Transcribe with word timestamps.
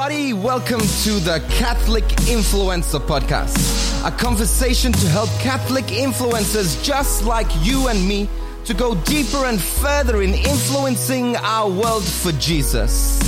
everybody. 0.00 0.32
Welcome 0.32 0.80
to 0.80 1.20
the 1.20 1.44
Catholic 1.50 2.04
Influencer 2.26 3.00
Podcast, 3.00 4.06
a 4.06 4.10
conversation 4.10 4.92
to 4.92 5.08
help 5.08 5.28
Catholic 5.40 5.86
influencers 5.86 6.82
just 6.82 7.24
like 7.24 7.46
you 7.62 7.88
and 7.88 8.06
me 8.08 8.28
to 8.64 8.72
go 8.72 8.94
deeper 8.94 9.44
and 9.44 9.60
further 9.60 10.22
in 10.22 10.32
influencing 10.34 11.36
our 11.36 11.68
world 11.68 12.04
for 12.04 12.32
Jesus. 12.32 13.20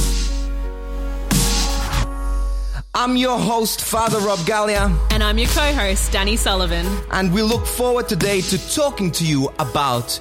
I'm 2.94 3.16
your 3.16 3.38
host, 3.38 3.82
Father 3.82 4.18
Rob 4.20 4.38
Galea, 4.40 4.96
And 5.10 5.22
I'm 5.22 5.38
your 5.38 5.48
co 5.48 5.72
host, 5.74 6.10
Danny 6.12 6.36
Sullivan. 6.36 6.86
and 7.10 7.34
we 7.34 7.42
look 7.42 7.66
forward 7.66 8.08
today 8.08 8.40
to 8.40 8.74
talking 8.74 9.10
to 9.12 9.26
you 9.26 9.50
about 9.58 10.18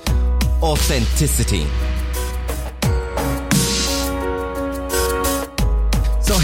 authenticity. 0.61 1.65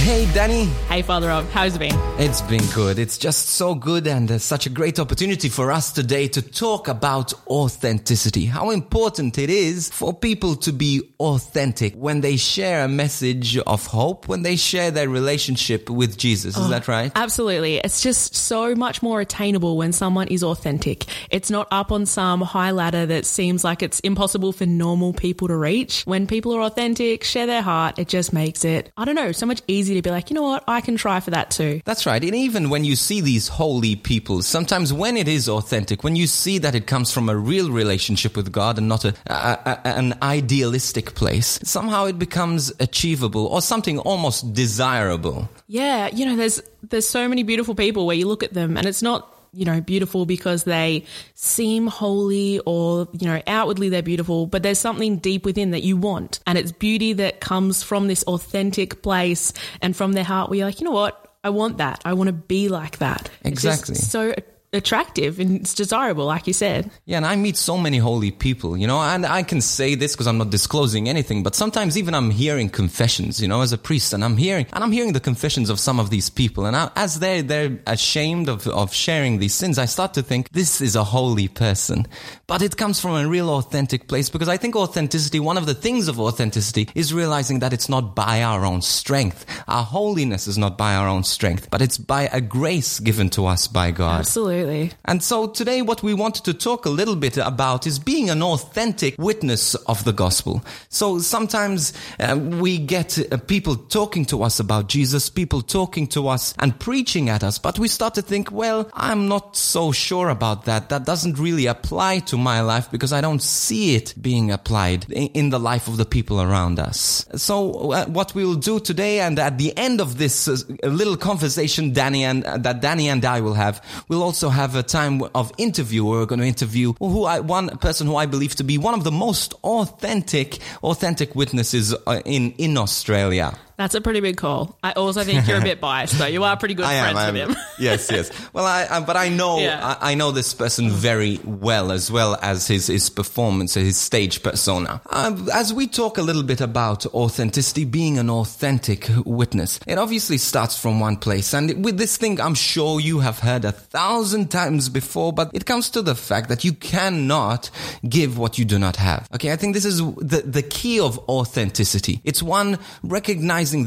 Hey, 0.07 0.25
Danny. 0.33 0.63
Hey, 0.87 1.01
Father 1.01 1.27
Rob, 1.27 1.45
how's 1.49 1.75
it 1.75 1.79
been? 1.79 1.93
It's 2.17 2.41
been 2.41 2.65
good. 2.73 2.97
It's 2.97 3.17
just 3.17 3.49
so 3.49 3.75
good 3.75 4.07
and 4.07 4.31
uh, 4.31 4.39
such 4.39 4.65
a 4.65 4.69
great 4.69 4.99
opportunity 4.99 5.49
for 5.49 5.69
us 5.69 5.91
today 5.91 6.29
to 6.29 6.41
talk 6.41 6.87
about 6.87 7.33
authenticity. 7.45 8.45
How 8.45 8.69
important 8.69 9.37
it 9.37 9.49
is 9.49 9.89
for 9.89 10.13
people 10.13 10.55
to 10.55 10.71
be 10.71 11.13
authentic 11.19 11.93
when 11.95 12.21
they 12.21 12.37
share 12.37 12.85
a 12.85 12.87
message 12.87 13.57
of 13.57 13.85
hope, 13.85 14.29
when 14.29 14.43
they 14.43 14.55
share 14.55 14.91
their 14.91 15.09
relationship 15.09 15.89
with 15.89 16.17
Jesus. 16.17 16.55
Is 16.55 16.69
that 16.69 16.87
right? 16.87 17.11
Absolutely. 17.13 17.75
It's 17.79 18.01
just 18.01 18.33
so 18.33 18.75
much 18.75 19.03
more 19.03 19.19
attainable 19.19 19.75
when 19.75 19.91
someone 19.91 20.29
is 20.29 20.41
authentic. 20.41 21.03
It's 21.29 21.51
not 21.51 21.67
up 21.69 21.91
on 21.91 22.05
some 22.05 22.39
high 22.39 22.71
ladder 22.71 23.05
that 23.07 23.25
seems 23.25 23.65
like 23.65 23.83
it's 23.83 23.99
impossible 23.99 24.53
for 24.53 24.65
normal 24.65 25.11
people 25.11 25.49
to 25.49 25.57
reach. 25.57 26.03
When 26.05 26.27
people 26.27 26.53
are 26.53 26.61
authentic, 26.61 27.25
share 27.25 27.45
their 27.45 27.61
heart, 27.61 27.99
it 27.99 28.07
just 28.07 28.31
makes 28.31 28.63
it, 28.63 28.89
I 28.95 29.03
don't 29.03 29.15
know, 29.15 29.33
so 29.33 29.45
much 29.45 29.61
easier 29.67 29.96
to 29.97 30.01
be 30.01 30.11
like, 30.11 30.29
you 30.29 30.35
know 30.35 30.43
what, 30.43 30.63
I 30.67 30.81
can 30.81 30.95
try 30.95 31.19
for 31.19 31.31
that 31.31 31.51
too. 31.51 31.81
That's 31.85 32.05
right. 32.05 32.23
And 32.23 32.35
even 32.35 32.69
when 32.69 32.83
you 32.83 32.95
see 32.95 33.21
these 33.21 33.47
holy 33.47 33.95
people, 33.95 34.41
sometimes 34.41 34.91
when 34.93 35.17
it 35.17 35.27
is 35.27 35.47
authentic, 35.49 36.03
when 36.03 36.15
you 36.15 36.27
see 36.27 36.57
that 36.59 36.75
it 36.75 36.87
comes 36.87 37.11
from 37.11 37.29
a 37.29 37.35
real 37.35 37.71
relationship 37.71 38.35
with 38.35 38.51
God 38.51 38.77
and 38.77 38.87
not 38.87 39.05
a, 39.05 39.13
a, 39.27 39.59
a- 39.65 39.87
an 39.87 40.17
idealistic 40.21 41.13
place, 41.15 41.59
somehow 41.63 42.05
it 42.05 42.17
becomes 42.17 42.71
achievable 42.79 43.45
or 43.47 43.61
something 43.61 43.99
almost 43.99 44.53
desirable. 44.53 45.49
Yeah, 45.67 46.07
you 46.13 46.25
know, 46.25 46.35
there's 46.35 46.61
there's 46.83 47.07
so 47.07 47.27
many 47.27 47.43
beautiful 47.43 47.75
people 47.75 48.05
where 48.05 48.15
you 48.15 48.27
look 48.27 48.43
at 48.43 48.53
them 48.53 48.77
and 48.77 48.87
it's 48.87 49.01
not, 49.01 49.33
you 49.53 49.65
know, 49.65 49.81
beautiful 49.81 50.25
because 50.25 50.63
they 50.63 51.05
seem 51.33 51.87
holy 51.87 52.59
or, 52.65 53.07
you 53.13 53.27
know, 53.27 53.41
outwardly 53.47 53.89
they're 53.89 54.01
beautiful, 54.01 54.45
but 54.45 54.63
there's 54.63 54.79
something 54.79 55.17
deep 55.17 55.45
within 55.45 55.71
that 55.71 55.83
you 55.83 55.97
want. 55.97 56.39
And 56.45 56.57
it's 56.57 56.71
beauty 56.71 57.13
that 57.13 57.39
comes 57.39 57.83
from 57.83 58.07
this 58.07 58.23
authentic 58.23 59.01
place 59.01 59.53
and 59.81 59.95
from 59.95 60.13
their 60.13 60.23
heart 60.23 60.49
where 60.49 60.59
you're 60.59 60.67
like, 60.67 60.79
you 60.79 60.85
know 60.85 60.91
what? 60.91 61.23
I 61.43 61.49
want 61.49 61.77
that. 61.77 62.01
I 62.03 62.13
want 62.13 62.27
to 62.27 62.33
be 62.33 62.67
like 62.67 62.97
that. 62.97 63.29
Exactly. 63.43 63.95
So 63.95 64.33
attractive 64.73 65.39
and 65.39 65.55
it's 65.61 65.73
desirable, 65.73 66.25
like 66.25 66.45
you 66.45 66.53
said. 66.53 66.91
Yeah, 67.05 67.17
and 67.17 67.25
I 67.25 67.35
meet 67.37 67.55
so 67.55 67.77
many 67.77 67.97
holy 67.97 68.31
people, 68.31 68.75
you 68.75 68.85
know, 68.85 68.99
and 68.99 69.25
I 69.25 69.43
can 69.43 69.61
say 69.61 69.95
this 69.95 70.13
because 70.13 70.27
I'm 70.27 70.37
not 70.37 70.49
disclosing 70.49 71.07
anything, 71.07 71.41
but 71.41 71.55
sometimes 71.55 71.97
even 71.97 72.13
I'm 72.13 72.31
hearing 72.31 72.69
confessions, 72.69 73.41
you 73.41 73.47
know, 73.47 73.61
as 73.61 73.71
a 73.71 73.77
priest, 73.77 74.11
and 74.11 74.23
I'm 74.25 74.35
hearing, 74.35 74.65
and 74.73 74.83
I'm 74.83 74.91
hearing 74.91 75.13
the 75.13 75.21
confessions 75.21 75.69
of 75.69 75.79
some 75.79 75.99
of 75.99 76.09
these 76.09 76.29
people, 76.29 76.65
and 76.65 76.75
I, 76.75 76.91
as 76.95 77.19
they 77.19 77.41
they're 77.41 77.79
ashamed 77.87 78.49
of 78.49 78.67
of 78.67 78.93
sharing 78.93 79.39
these 79.39 79.53
sins, 79.53 79.79
I 79.79 79.85
start 79.85 80.13
to 80.15 80.21
think 80.21 80.49
this 80.49 80.81
is 80.81 80.95
a 80.95 81.03
holy 81.03 81.47
person, 81.47 82.05
but 82.45 82.61
it 82.61 82.75
comes 82.75 82.99
from 82.99 83.15
a 83.15 83.27
real 83.27 83.49
authentic 83.49 84.07
place 84.07 84.29
because 84.29 84.49
I 84.49 84.57
think 84.57 84.75
authenticity, 84.75 85.39
one 85.39 85.57
of 85.57 85.65
the 85.65 85.73
things 85.73 86.09
of 86.09 86.19
authenticity, 86.19 86.89
is 86.93 87.13
realizing 87.13 87.59
that 87.59 87.71
it's 87.71 87.87
not 87.87 88.15
by 88.15 88.43
our 88.43 88.65
own 88.65 88.81
strength, 88.81 89.45
our 89.67 89.83
holiness 89.83 90.45
is 90.47 90.57
not 90.57 90.77
by 90.77 90.93
our 90.95 91.07
own 91.07 91.23
strength, 91.23 91.69
but 91.71 91.81
it's 91.81 91.97
by 91.97 92.23
a 92.33 92.41
grace 92.41 92.99
given 92.99 93.29
to 93.29 93.45
us 93.45 93.67
by 93.67 93.91
God. 93.91 94.19
Absolutely. 94.19 94.56
And 95.05 95.23
so 95.23 95.47
today 95.47 95.81
what 95.81 96.03
we 96.03 96.13
wanted 96.13 96.45
to 96.45 96.53
talk 96.53 96.85
a 96.85 96.89
little 96.89 97.15
bit 97.15 97.37
about 97.37 97.87
is 97.87 97.99
being 97.99 98.29
an 98.29 98.41
authentic 98.41 99.17
witness 99.17 99.75
of 99.75 100.03
the 100.03 100.13
gospel. 100.13 100.63
So 100.89 101.19
sometimes 101.19 101.93
uh, 102.19 102.37
we 102.37 102.77
get 102.77 103.17
uh, 103.31 103.37
people 103.37 103.75
talking 103.75 104.25
to 104.25 104.43
us 104.43 104.59
about 104.59 104.87
Jesus, 104.87 105.29
people 105.29 105.61
talking 105.61 106.07
to 106.07 106.27
us 106.27 106.53
and 106.59 106.77
preaching 106.79 107.29
at 107.29 107.43
us, 107.43 107.59
but 107.59 107.79
we 107.79 107.87
start 107.87 108.13
to 108.15 108.21
think, 108.21 108.51
well, 108.51 108.89
I'm 108.93 109.27
not 109.27 109.55
so 109.55 109.91
sure 109.91 110.29
about 110.29 110.65
that. 110.65 110.89
That 110.89 111.05
doesn't 111.05 111.37
really 111.37 111.65
apply 111.65 112.19
to 112.19 112.37
my 112.37 112.61
life 112.61 112.89
because 112.91 113.13
I 113.13 113.21
don't 113.21 113.41
see 113.41 113.95
it 113.95 114.13
being 114.21 114.51
applied 114.51 115.05
in, 115.11 115.47
the 115.47 115.59
life 115.59 115.87
of 115.87 115.95
the 115.95 116.05
people 116.05 116.41
around 116.41 116.77
us. 116.77 117.25
So 117.35 117.91
uh, 117.93 118.05
what 118.07 118.35
we 118.35 118.43
will 118.43 118.55
do 118.55 118.81
today 118.81 119.21
and 119.21 119.39
at 119.39 119.57
the 119.57 119.75
end 119.77 120.01
of 120.01 120.17
this 120.17 120.47
uh, 120.47 120.57
little 120.83 121.15
conversation 121.15 121.93
Danny 121.93 122.25
and 122.25 122.43
uh, 122.43 122.57
that 122.57 122.81
Danny 122.81 123.07
and 123.07 123.23
I 123.23 123.39
will 123.39 123.53
have, 123.53 123.81
we'll 124.09 124.23
also 124.23 124.46
have 124.49 124.75
a 124.75 124.83
time 124.83 125.21
of 125.33 125.51
interview. 125.57 126.05
We're 126.05 126.25
going 126.25 126.39
to 126.39 126.45
interview 126.45 126.93
who 126.99 127.23
I, 127.25 127.39
one 127.39 127.69
person 127.77 128.07
who 128.07 128.15
I 128.15 128.25
believe 128.25 128.55
to 128.55 128.63
be 128.63 128.77
one 128.77 128.93
of 128.93 129.03
the 129.03 129.11
most 129.11 129.53
authentic, 129.63 130.59
authentic 130.83 131.35
witnesses 131.35 131.93
uh, 131.93 132.21
in, 132.25 132.51
in 132.53 132.77
Australia. 132.77 133.57
That's 133.77 133.93
a 133.93 134.01
pretty 134.01 134.21
big 134.21 134.37
call. 134.37 134.77
I 134.81 134.93
also 134.93 135.23
think 135.23 135.47
you're 135.47 135.59
a 135.59 135.61
bit 135.61 135.79
biased, 135.89 136.17
though. 136.17 136.25
You 136.25 136.43
are 136.43 136.57
pretty 136.57 136.73
good 136.73 136.85
friends 136.85 137.31
with 137.31 137.49
him. 137.49 137.55
yes, 137.79 138.09
yes. 138.11 138.31
Well, 138.51 138.65
I, 138.65 138.87
I 138.89 138.99
but 139.01 139.15
I 139.15 139.29
know 139.29 139.59
Yeah. 139.59 139.97
I, 140.01 140.11
I 140.11 140.15
know 140.15 140.31
this 140.31 140.53
person 140.55 140.89
very 140.89 141.39
well, 141.43 141.91
as 141.91 142.09
well 142.11 142.37
as 142.41 142.67
his 142.67 142.87
his 142.87 143.09
performance, 143.09 143.75
his 143.75 143.97
stage 143.97 144.41
persona. 144.41 144.99
Um, 145.11 145.47
as 145.53 145.73
we 145.73 145.85
talk 145.85 146.17
a 146.17 146.23
little 146.23 146.41
bit 146.43 146.59
about 146.59 147.05
authenticity, 147.13 147.85
being 147.85 148.17
an 148.17 148.29
authentic 148.31 149.09
witness, 149.25 149.79
it 149.85 149.99
obviously 149.99 150.39
starts 150.39 150.75
from 150.75 150.99
one 150.99 151.17
place. 151.17 151.53
And 151.53 151.85
with 151.85 151.97
this 151.99 152.17
thing, 152.17 152.41
I'm 152.41 152.55
sure 152.55 152.99
you 152.99 153.19
have 153.19 153.39
heard 153.39 153.63
a 153.63 153.71
thousand 153.71 154.49
times 154.49 154.89
before, 154.89 155.31
but 155.33 155.51
it 155.53 155.67
comes 155.67 155.91
to 155.91 156.01
the 156.01 156.15
fact 156.15 156.49
that 156.49 156.63
you 156.63 156.73
cannot 156.73 157.69
give 158.09 158.39
what 158.39 158.57
you 158.57 158.65
do 158.65 158.79
not 158.79 158.95
have. 158.95 159.27
Okay, 159.35 159.51
I 159.51 159.55
think 159.55 159.75
this 159.75 159.85
is 159.85 159.99
the 159.99 160.41
the 160.43 160.63
key 160.63 160.99
of 160.99 161.19
authenticity. 161.29 162.21
It's 162.23 162.41
one 162.41 162.79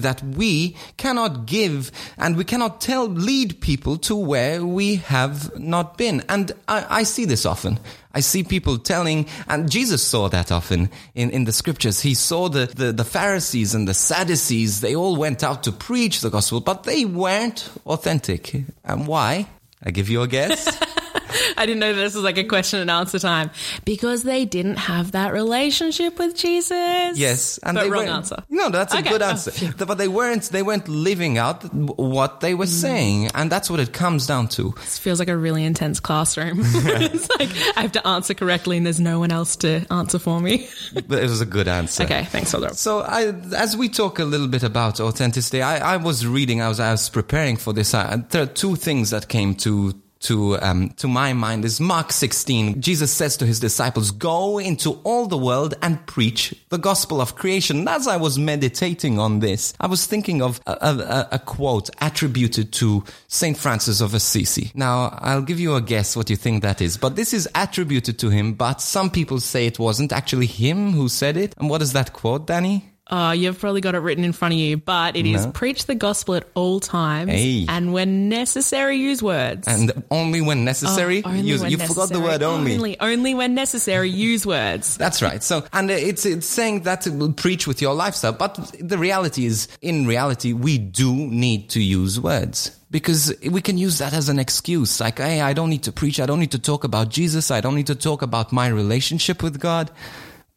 that 0.00 0.22
we 0.22 0.76
cannot 0.96 1.46
give 1.46 1.90
and 2.16 2.36
we 2.36 2.44
cannot 2.44 2.80
tell, 2.80 3.06
lead 3.06 3.60
people 3.60 3.96
to 3.98 4.16
where 4.16 4.64
we 4.64 4.96
have 4.96 5.58
not 5.58 5.96
been. 5.96 6.22
And 6.28 6.52
I, 6.68 6.86
I 6.88 7.02
see 7.02 7.24
this 7.24 7.46
often. 7.46 7.78
I 8.12 8.20
see 8.20 8.42
people 8.42 8.78
telling, 8.78 9.26
and 9.48 9.70
Jesus 9.70 10.02
saw 10.02 10.28
that 10.28 10.50
often 10.50 10.90
in, 11.14 11.30
in 11.30 11.44
the 11.44 11.52
scriptures. 11.52 12.00
He 12.00 12.14
saw 12.14 12.48
the, 12.48 12.66
the, 12.66 12.92
the 12.92 13.04
Pharisees 13.04 13.74
and 13.74 13.86
the 13.86 13.94
Sadducees. 13.94 14.80
They 14.80 14.96
all 14.96 15.16
went 15.16 15.44
out 15.44 15.62
to 15.64 15.72
preach 15.72 16.20
the 16.20 16.30
gospel, 16.30 16.60
but 16.60 16.82
they 16.82 17.04
weren't 17.04 17.70
authentic. 17.86 18.64
And 18.84 19.06
why? 19.06 19.46
I 19.82 19.90
give 19.92 20.08
you 20.08 20.22
a 20.22 20.28
guess. 20.28 20.76
I 21.56 21.66
didn't 21.66 21.80
know 21.80 21.92
this 21.94 22.14
was 22.14 22.24
like 22.24 22.38
a 22.38 22.44
question 22.44 22.80
and 22.80 22.90
answer 22.90 23.18
time 23.18 23.50
because 23.84 24.22
they 24.22 24.44
didn't 24.44 24.76
have 24.76 25.12
that 25.12 25.32
relationship 25.32 26.18
with 26.18 26.36
Jesus. 26.36 27.18
Yes, 27.18 27.58
and 27.62 27.74
but 27.76 27.84
they 27.84 27.90
wrong 27.90 28.08
answer. 28.08 28.42
No, 28.48 28.68
that's 28.70 28.94
a 28.94 28.98
Okay. 28.98 29.10
good 29.10 29.22
Oh, 29.22 29.30
answer. 29.30 29.50
phew. 29.50 29.72
but 29.76 29.96
they 29.98 30.08
weren't. 30.08 30.44
They 30.44 30.62
weren't 30.62 30.88
living 30.88 31.38
out 31.38 31.62
what 31.74 32.40
they 32.40 32.54
were 32.54 32.66
Mm. 32.66 32.80
saying, 32.80 33.30
and 33.34 33.50
that's 33.50 33.70
what 33.70 33.80
it 33.80 33.92
comes 33.92 34.26
down 34.26 34.48
to. 34.48 34.74
This 34.80 34.98
feels 34.98 35.18
like 35.18 35.28
a 35.28 35.36
really 35.36 35.64
intense 35.64 36.00
classroom. 36.00 36.60
it's 36.64 37.28
like 37.38 37.48
I 37.76 37.82
have 37.82 37.92
to 37.92 38.06
answer 38.06 38.34
correctly 38.34 38.76
and 38.76 38.86
there's 38.86 39.00
no 39.00 39.18
one 39.18 39.30
else 39.32 39.56
to 39.56 39.86
answer 39.90 40.18
for 40.18 40.40
me. 40.40 40.68
But 41.08 41.18
it 41.24 41.28
was 41.28 41.40
a 41.40 41.46
good 41.46 41.68
answer. 41.68 42.04
okay, 42.04 42.24
thanks 42.24 42.52
that. 42.52 42.76
So, 42.76 43.00
I, 43.00 43.32
as 43.56 43.76
we 43.76 43.88
talk 43.88 44.18
a 44.18 44.24
little 44.24 44.48
bit 44.48 44.62
about 44.62 45.00
authenticity, 45.00 45.62
I, 45.62 45.94
I 45.94 45.96
was 45.96 46.26
reading, 46.26 46.60
I 46.60 46.68
was, 46.68 46.80
I 46.80 46.90
was 46.92 47.08
preparing 47.08 47.56
for 47.56 47.72
this. 47.72 47.94
I, 47.94 48.16
there 48.30 48.42
are 48.42 48.46
two 48.46 48.76
things 48.76 49.10
that 49.10 49.28
came 49.28 49.54
to 49.56 49.94
to 50.20 50.60
um, 50.60 50.90
to 50.96 51.08
my 51.08 51.32
mind 51.32 51.64
is 51.64 51.80
Mark 51.80 52.12
16. 52.12 52.80
Jesus 52.80 53.10
says 53.12 53.36
to 53.38 53.46
his 53.46 53.60
disciples, 53.60 54.10
"Go 54.10 54.58
into 54.58 55.00
all 55.04 55.26
the 55.26 55.38
world 55.38 55.74
and 55.82 56.04
preach 56.06 56.54
the 56.68 56.78
gospel 56.78 57.20
of 57.20 57.36
creation." 57.36 57.78
And 57.78 57.88
as 57.88 58.06
I 58.06 58.16
was 58.16 58.38
meditating 58.38 59.18
on 59.18 59.40
this, 59.40 59.72
I 59.80 59.86
was 59.86 60.06
thinking 60.06 60.42
of 60.42 60.60
a, 60.66 60.72
a, 60.72 61.28
a 61.32 61.38
quote 61.38 61.90
attributed 62.00 62.72
to 62.74 63.04
Saint 63.28 63.56
Francis 63.56 64.00
of 64.00 64.14
Assisi. 64.14 64.70
Now, 64.74 65.18
I'll 65.20 65.42
give 65.42 65.60
you 65.60 65.74
a 65.74 65.80
guess 65.80 66.16
what 66.16 66.30
you 66.30 66.36
think 66.36 66.62
that 66.62 66.80
is, 66.80 66.96
but 66.96 67.16
this 67.16 67.32
is 67.32 67.48
attributed 67.54 68.18
to 68.18 68.30
him. 68.30 68.54
But 68.54 68.80
some 68.80 69.10
people 69.10 69.40
say 69.40 69.66
it 69.66 69.78
wasn't 69.78 70.12
actually 70.12 70.46
him 70.46 70.92
who 70.92 71.08
said 71.08 71.36
it. 71.36 71.54
And 71.58 71.70
what 71.70 71.82
is 71.82 71.92
that 71.94 72.12
quote, 72.12 72.46
Danny? 72.46 72.89
Uh, 73.10 73.32
you've 73.32 73.58
probably 73.58 73.80
got 73.80 73.96
it 73.96 73.98
written 73.98 74.22
in 74.22 74.32
front 74.32 74.54
of 74.54 74.60
you, 74.60 74.76
but 74.76 75.16
it 75.16 75.26
is 75.26 75.44
No. 75.44 75.50
preach 75.50 75.86
the 75.86 75.96
gospel 75.96 76.36
at 76.36 76.44
all 76.54 76.78
times 76.78 77.32
Hey. 77.32 77.66
and 77.68 77.92
when 77.92 78.28
necessary, 78.28 78.96
use 78.98 79.20
words. 79.20 79.66
And 79.66 80.04
only 80.12 80.40
when 80.40 80.64
necessary, 80.64 81.22
Oh, 81.24 81.28
only 81.30 81.40
use 81.42 81.60
when 81.60 81.72
You 81.72 81.78
forgot 81.78 82.08
the 82.10 82.20
necessary. 82.20 82.22
word 82.24 82.42
only. 82.44 82.74
Only, 82.76 83.00
only 83.00 83.34
when 83.34 83.54
necessary, 83.56 84.08
use 84.10 84.46
words. 84.46 84.96
That's 84.96 85.20
right. 85.22 85.42
So, 85.42 85.64
and 85.72 85.90
it's 85.90 86.24
it's 86.24 86.46
saying 86.46 86.82
that 86.84 87.06
it 87.08 87.14
will 87.14 87.32
preach 87.32 87.66
with 87.66 87.82
your 87.82 87.94
lifestyle, 87.94 88.32
but 88.32 88.70
the 88.80 88.96
reality 88.96 89.44
is, 89.44 89.66
in 89.82 90.06
reality, 90.06 90.52
we 90.52 90.78
do 90.78 91.12
need 91.12 91.68
to 91.70 91.80
use 91.82 92.20
words 92.20 92.70
because 92.92 93.34
we 93.50 93.60
can 93.60 93.76
use 93.76 93.98
that 93.98 94.12
as 94.12 94.28
an 94.28 94.38
excuse. 94.38 95.00
Like, 95.00 95.18
hey, 95.18 95.40
I 95.40 95.52
don't 95.52 95.70
need 95.70 95.82
to 95.82 95.92
preach. 95.92 96.20
I 96.20 96.26
don't 96.26 96.38
need 96.38 96.52
to 96.52 96.58
talk 96.60 96.84
about 96.84 97.08
Jesus. 97.08 97.50
I 97.50 97.60
don't 97.60 97.74
need 97.74 97.88
to 97.88 97.94
talk 97.96 98.22
about 98.22 98.52
my 98.52 98.68
relationship 98.68 99.42
with 99.42 99.58
God. 99.58 99.90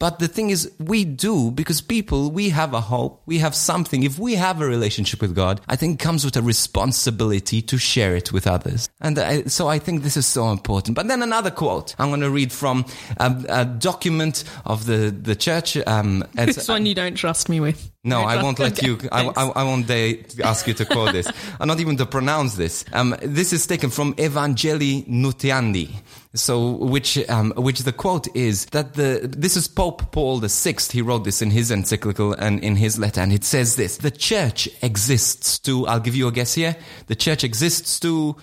But 0.04 0.20
the 0.20 0.28
thing 0.28 0.50
is, 0.50 0.70
we 0.80 1.06
do 1.06 1.50
because 1.50 1.80
people, 1.80 2.30
we 2.30 2.50
have 2.50 2.74
a 2.74 2.82
hope, 2.82 3.22
we 3.26 3.38
have 3.38 3.56
something. 3.56 4.04
If 4.04 4.20
we 4.20 4.36
have 4.36 4.60
a 4.60 4.66
relationship 4.66 5.22
with 5.22 5.34
God, 5.34 5.62
I 5.70 5.78
think 5.78 5.98
comes 6.02 6.26
with 6.26 6.36
a 6.36 6.42
responsibility 6.42 7.62
to 7.62 7.78
share 7.78 8.14
it 8.14 8.34
with 8.34 8.46
others. 8.46 8.90
And 9.00 9.18
I, 9.18 9.44
so 9.44 9.70
I 9.70 9.80
think 9.80 10.04
this 10.04 10.18
is 10.18 10.28
so 10.28 10.52
important. 10.52 10.96
But 10.96 11.08
then 11.08 11.24
another 11.24 11.52
quote 11.52 11.96
I'm 12.00 12.10
going 12.10 12.20
to 12.20 12.30
read 12.30 12.52
from 12.52 12.86
a, 13.16 13.34
a 13.48 13.64
document 13.64 14.44
of 14.66 14.88
the, 14.88 15.10
the 15.10 15.38
church. 15.38 15.78
Um, 15.88 16.26
This 16.36 16.68
one 16.68 16.86
you 16.86 16.96
don't 16.96 17.16
trust 17.16 17.48
me 17.48 17.62
with. 17.62 17.93
No, 18.04 18.22
I 18.34 18.42
won't 18.42 18.60
let 18.60 18.82
you. 18.82 19.00
I. 19.12 19.28
I, 19.28 19.48
I 19.48 19.64
won't 19.64 19.88
dare 19.88 20.16
ask 20.44 20.68
you 20.68 20.74
to 20.74 20.86
quote 20.86 21.14
this, 21.14 21.28
I'm 21.60 21.68
not 21.68 21.80
even 21.80 21.98
to 21.98 22.06
pronounce 22.06 22.56
this. 22.56 22.86
Um, 22.92 23.16
this 23.22 23.54
is 23.54 23.66
taken 23.66 23.90
from 23.90 24.14
Evangelii 24.16 25.08
Nuntiandi. 25.08 25.90
So, 26.36 26.72
which, 26.72 27.18
um, 27.30 27.54
which 27.56 27.82
the 27.82 27.94
quote 27.94 28.28
is 28.36 28.66
that 28.68 28.96
the 28.96 29.20
this 29.24 29.56
is 29.56 29.68
Pope 29.68 30.12
Paul 30.12 30.40
the 30.40 30.50
Sixth. 30.50 30.92
He 30.92 31.02
wrote 31.02 31.24
this 31.24 31.42
in 31.42 31.52
his 31.52 31.70
encyclical 31.70 32.34
and 32.34 32.60
in 32.64 32.76
his 32.76 32.98
letter, 32.98 33.22
and 33.22 33.32
it 33.32 33.44
says 33.44 33.76
this: 33.76 33.98
the 33.98 34.12
Church 34.12 34.68
exists 34.82 35.60
to. 35.60 35.86
I'll 35.88 36.00
give 36.00 36.16
you 36.16 36.28
a 36.28 36.32
guess 36.32 36.56
here. 36.56 36.76
The 37.08 37.16
Church 37.16 37.44
exists 37.44 38.00
to 38.02 38.36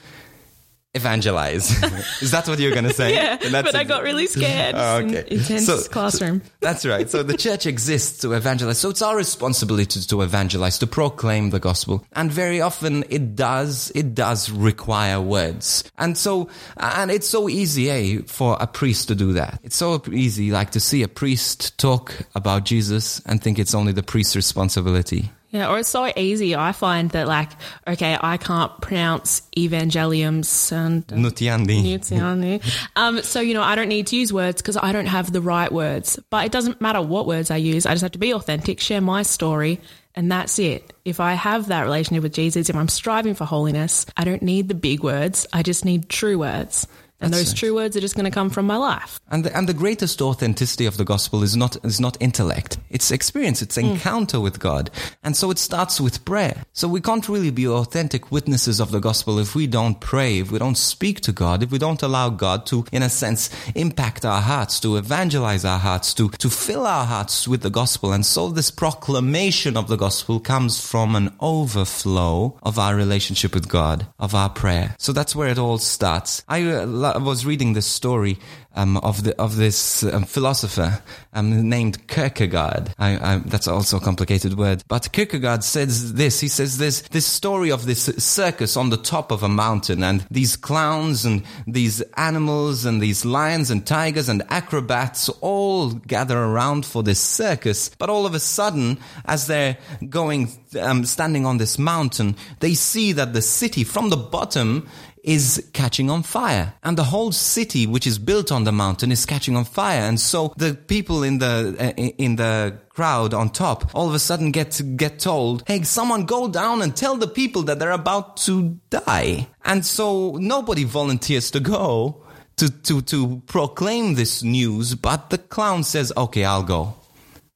evangelize. 0.95 1.71
is 2.23 2.31
that 2.33 2.49
what 2.49 2.59
you're 2.59 2.73
going 2.73 2.85
to 2.85 2.93
say? 2.93 3.11
Yeah, 3.21 3.37
but 3.63 3.75
I 3.75 3.85
got 3.85 4.03
really 4.03 4.27
scared. 4.27 4.75
Oh, 4.77 4.99
okay. 4.99 5.25
Intense 5.29 5.67
So- 5.67 5.83
classroom. 5.89 6.43
That's 6.61 6.87
right. 6.87 7.09
So 7.11 7.23
the 7.23 7.37
church 7.37 7.67
exists 7.67 8.21
to 8.21 8.33
evangelize. 8.33 8.79
So 8.79 8.91
it's 8.91 9.03
our 9.03 9.17
responsibility 9.17 10.01
to 10.01 10.23
evangelize, 10.23 10.79
to 10.79 10.87
proclaim 10.87 11.51
the 11.51 11.59
gospel. 11.61 12.05
And 12.13 12.31
very 12.31 12.61
often 12.61 13.05
it 13.11 13.35
does, 13.37 13.91
it 13.95 14.15
does 14.15 14.51
require 14.51 15.21
words. 15.21 15.85
And 15.99 16.17
so, 16.17 16.49
and 16.77 17.11
it's 17.11 17.29
so 17.29 17.49
easy, 17.49 17.91
eh, 17.91 18.21
for 18.27 18.57
a 18.61 18.67
priest 18.67 19.09
to 19.09 19.15
do 19.15 19.33
that. 19.35 19.61
It's 19.63 19.77
so 19.77 20.01
easy, 20.13 20.51
like 20.51 20.71
to 20.73 20.81
see 20.81 21.03
a 21.03 21.09
priest 21.09 21.77
talk 21.79 22.15
about 22.35 22.65
Jesus 22.65 23.21
and 23.27 23.43
think 23.43 23.59
it's 23.59 23.75
only 23.75 23.93
the 23.93 24.03
priest's 24.03 24.37
responsibility. 24.37 25.31
Yeah, 25.51 25.69
or 25.69 25.81
it's 25.81 25.89
so 25.89 26.11
easy. 26.17 26.55
I 26.55 26.71
find 26.71 27.11
that, 27.11 27.27
like, 27.27 27.51
okay, 27.87 28.17
I 28.21 28.37
can't 28.37 28.81
pronounce 28.81 29.43
evangeliums 29.57 30.71
and 30.71 31.05
Nutiandi. 31.09 31.83
Nuntiandi. 31.83 32.63
um, 32.95 33.21
so 33.23 33.41
you 33.41 33.55
know, 33.55 33.63
I 33.63 33.75
don't 33.75 33.89
need 33.89 34.07
to 34.09 34.17
use 34.17 34.33
words 34.33 34.63
because 34.63 34.77
I 34.77 34.93
don't 34.93 35.07
have 35.07 35.33
the 35.33 35.41
right 35.41 35.71
words. 35.71 36.21
But 36.31 36.47
it 36.47 36.53
doesn't 36.53 36.81
matter 36.81 37.03
what 37.03 37.27
words 37.27 37.51
I 37.51 37.57
use. 37.57 37.85
I 37.85 37.93
just 37.93 38.03
have 38.03 38.13
to 38.13 38.19
be 38.19 38.33
authentic, 38.33 38.79
share 38.79 39.01
my 39.01 39.23
story, 39.23 39.81
and 40.15 40.31
that's 40.31 40.59
it. 40.61 40.93
If 41.05 41.19
I 41.19 41.35
have 41.35 41.69
that 41.69 41.83
relationship 41.83 42.23
with 42.23 42.35
Jesus, 42.35 42.71
if 42.71 42.77
I'm 42.77 42.89
striving 42.89 43.35
for 43.35 43.45
holiness, 43.45 44.07
I 44.17 44.25
don't 44.25 44.43
need 44.43 44.69
the 44.69 44.75
big 44.75 45.03
words. 45.03 45.47
I 45.53 45.63
just 45.63 45.85
need 45.85 46.09
true 46.09 46.39
words. 46.39 46.87
And 47.21 47.33
That's 47.33 47.43
those 47.43 47.49
right. 47.51 47.59
true 47.59 47.75
words 47.75 47.97
are 47.97 48.01
just 48.01 48.15
going 48.15 48.25
to 48.25 48.31
come 48.31 48.49
from 48.49 48.67
my 48.67 48.77
life. 48.77 49.21
And 49.31 49.45
the, 49.45 49.57
and 49.57 49.69
the 49.69 49.75
greatest 49.75 50.23
authenticity 50.23 50.87
of 50.87 50.97
the 50.97 51.05
gospel 51.05 51.43
is 51.43 51.55
not 51.55 51.77
is 51.85 52.01
not 52.01 52.17
intellect. 52.21 52.79
It's 52.89 53.11
experience. 53.11 53.63
It's 53.63 53.77
encounter 53.77 54.41
with 54.41 54.59
God. 54.59 54.91
And 55.23 55.37
so 55.37 55.51
it 55.51 55.59
starts 55.59 56.01
with 56.01 56.25
prayer. 56.25 56.65
So 56.73 56.89
we 56.89 57.01
can't 57.01 57.29
really 57.29 57.51
be 57.51 57.69
authentic 57.69 58.33
witnesses 58.33 58.81
of 58.81 58.91
the 58.91 59.01
gospel 59.01 59.39
if 59.39 59.55
we 59.55 59.67
don't 59.67 60.01
pray, 60.01 60.39
if 60.39 60.51
we 60.51 60.59
don't 60.59 60.79
speak 60.79 61.21
to 61.23 61.33
God, 61.33 61.63
if 61.63 61.71
we 61.71 61.79
don't 61.79 62.03
allow 62.03 62.31
God 62.31 62.67
to, 62.67 62.85
in 62.91 63.03
a 63.03 63.11
sense, 63.11 63.51
impact 63.75 64.25
our 64.25 64.41
hearts, 64.41 64.81
to 64.81 64.97
evangelize 64.97 65.65
our 65.65 65.79
hearts, 65.79 66.15
to 66.15 66.31
to 66.31 66.49
fill 66.49 66.87
our 66.87 67.05
hearts 67.05 67.47
with 67.47 67.63
the 67.63 67.71
gospel. 67.71 68.13
And 68.13 68.25
so 68.25 68.49
this 68.49 68.71
proclamation 68.71 69.77
of 69.77 69.89
the 69.89 69.97
gospel 69.97 70.41
comes 70.41 70.81
from 70.85 71.15
an 71.15 71.35
overflow 71.41 72.59
of 72.63 72.79
our 72.79 72.97
relationship 72.97 73.55
with 73.55 73.69
God, 73.69 74.07
of 74.19 74.35
our 74.35 74.49
prayer. 74.49 74.95
So 74.99 75.13
that's 75.13 75.37
where 75.37 75.49
it 75.49 75.59
all 75.59 75.79
starts. 75.79 76.43
I 76.49 76.63
uh, 76.63 76.87
lo- 77.15 77.21
was 77.21 77.47
reading 77.47 77.73
this 77.73 77.87
story 77.87 78.39
um, 78.75 78.97
of 78.99 79.25
the 79.25 79.37
of 79.41 79.57
this 79.57 80.03
um, 80.05 80.25
philosopher 80.25 81.03
um, 81.33 81.69
named 81.69 82.07
Kierkegaard. 82.07 82.95
I, 82.99 83.35
I, 83.35 83.39
that's 83.39 83.67
also 83.69 83.97
a 83.97 84.01
complicated 84.01 84.57
word, 84.57 84.83
but 84.89 85.13
Kierkegaard 85.13 85.65
says 85.65 86.15
this. 86.15 86.41
He 86.41 86.49
says 86.49 86.79
this 86.79 87.03
this 87.03 87.27
story 87.27 87.71
of 87.71 87.87
this 87.87 88.05
circus 88.05 88.77
on 88.77 88.91
the 88.91 88.97
top 88.97 89.33
of 89.33 89.43
a 89.43 89.49
mountain, 89.49 90.05
and 90.05 90.25
these 90.31 90.57
clowns 90.57 91.25
and 91.25 91.43
these 91.67 92.01
animals 92.17 92.85
and 92.85 93.01
these 93.01 93.25
lions 93.25 93.71
and 93.71 93.87
tigers 93.87 94.29
and 94.29 94.43
acrobats 94.51 95.29
all 95.41 95.91
gather 95.91 96.39
around 96.39 96.87
for 96.87 97.03
this 97.03 97.21
circus. 97.21 97.91
But 97.99 98.11
all 98.11 98.27
of 98.27 98.35
a 98.35 98.41
sudden, 98.41 98.99
as 99.25 99.47
they're 99.47 99.79
going, 100.09 100.49
um, 100.81 101.05
standing 101.05 101.47
on 101.47 101.59
this 101.59 101.79
mountain, 101.79 102.37
they 102.61 102.75
see 102.75 103.13
that 103.13 103.33
the 103.33 103.43
city 103.43 103.85
from 103.85 104.11
the 104.11 104.17
bottom 104.17 104.89
is 105.25 105.69
catching 105.73 106.11
on 106.11 106.23
fire. 106.23 106.75
And 106.83 106.97
the 106.97 107.05
whole 107.05 107.33
city 107.33 107.87
which 107.87 108.07
is 108.07 108.19
built 108.19 108.51
on 108.53 108.65
the 108.65 108.73
mountain 108.73 109.13
is 109.13 109.27
catching 109.27 109.57
on 109.57 109.65
fire. 109.65 110.03
And 110.03 110.19
so 110.21 110.53
the 110.57 110.75
people 110.75 111.23
in 111.23 111.39
the 111.39 111.77
uh, 111.79 112.01
in 112.01 112.37
the 112.37 112.79
crowd 112.91 113.33
on 113.33 113.51
top 113.51 113.95
all 113.95 114.09
of 114.09 114.15
a 114.15 114.19
sudden 114.19 114.51
get 114.51 114.81
get 114.97 115.19
told 115.19 115.63
hey 115.67 115.83
someone 115.83 116.27
go 116.27 116.49
down 116.49 116.83
and 116.83 116.95
tell 116.95 117.17
the 117.17 117.29
people 117.29 117.63
that 117.63 117.79
they're 117.79 117.91
about 117.93 118.37
to 118.39 118.79
die. 118.91 119.47
And 119.65 119.85
so 119.87 120.37
nobody 120.37 120.85
volunteers 120.85 121.51
to 121.53 121.61
go 121.61 122.25
to 122.57 122.71
to 122.71 123.01
to 123.03 123.43
proclaim 123.47 124.15
this 124.15 124.43
news 124.43 124.95
but 124.95 125.31
the 125.31 125.39
clown 125.39 125.83
says 125.83 126.13
okay 126.17 126.45
I'll 126.45 126.63
go 126.63 126.95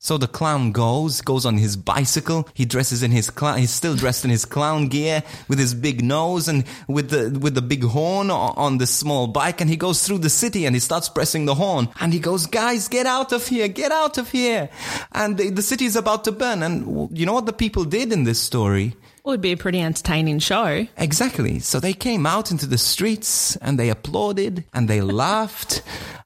so 0.04 0.18
the 0.18 0.28
clown 0.28 0.70
goes, 0.70 1.22
goes 1.22 1.46
on 1.46 1.56
his 1.56 1.78
bicycle. 1.78 2.46
He 2.52 2.66
dresses 2.66 3.02
in 3.02 3.10
his 3.10 3.30
clown. 3.30 3.56
He's 3.56 3.70
still 3.70 3.96
dressed 3.96 4.22
in 4.22 4.30
his 4.30 4.44
clown 4.44 4.88
gear 4.88 5.22
with 5.48 5.58
his 5.58 5.72
big 5.72 6.04
nose 6.04 6.46
and 6.46 6.64
with 6.86 7.08
the 7.08 7.38
with 7.40 7.54
the 7.54 7.62
big 7.62 7.84
horn 7.84 8.30
on 8.30 8.76
the 8.76 8.86
small 8.86 9.26
bike. 9.26 9.62
And 9.62 9.70
he 9.70 9.78
goes 9.78 10.06
through 10.06 10.18
the 10.18 10.28
city 10.28 10.66
and 10.66 10.76
he 10.76 10.80
starts 10.80 11.08
pressing 11.08 11.46
the 11.46 11.54
horn. 11.54 11.88
And 12.00 12.12
he 12.12 12.18
goes, 12.18 12.44
"Guys, 12.44 12.86
get 12.86 13.06
out 13.06 13.32
of 13.32 13.48
here! 13.48 13.66
Get 13.66 13.92
out 13.92 14.18
of 14.18 14.30
here!" 14.30 14.68
And 15.12 15.38
the, 15.38 15.48
the 15.48 15.62
city 15.62 15.86
is 15.86 15.96
about 15.96 16.24
to 16.24 16.32
burn. 16.32 16.62
And 16.62 17.08
you 17.18 17.24
know 17.24 17.32
what 17.32 17.46
the 17.46 17.54
people 17.54 17.86
did 17.86 18.12
in 18.12 18.24
this 18.24 18.38
story? 18.38 18.96
It 19.24 19.28
would 19.28 19.40
be 19.40 19.52
a 19.52 19.56
pretty 19.56 19.80
entertaining 19.80 20.38
show. 20.38 20.86
Exactly. 20.98 21.58
So 21.58 21.80
they 21.80 21.94
came 21.94 22.26
out 22.26 22.50
into 22.50 22.66
the 22.66 22.76
streets 22.76 23.56
and 23.56 23.78
they 23.78 23.88
applauded 23.88 24.64
and 24.74 24.86
they 24.86 25.00
laughed 25.24 25.80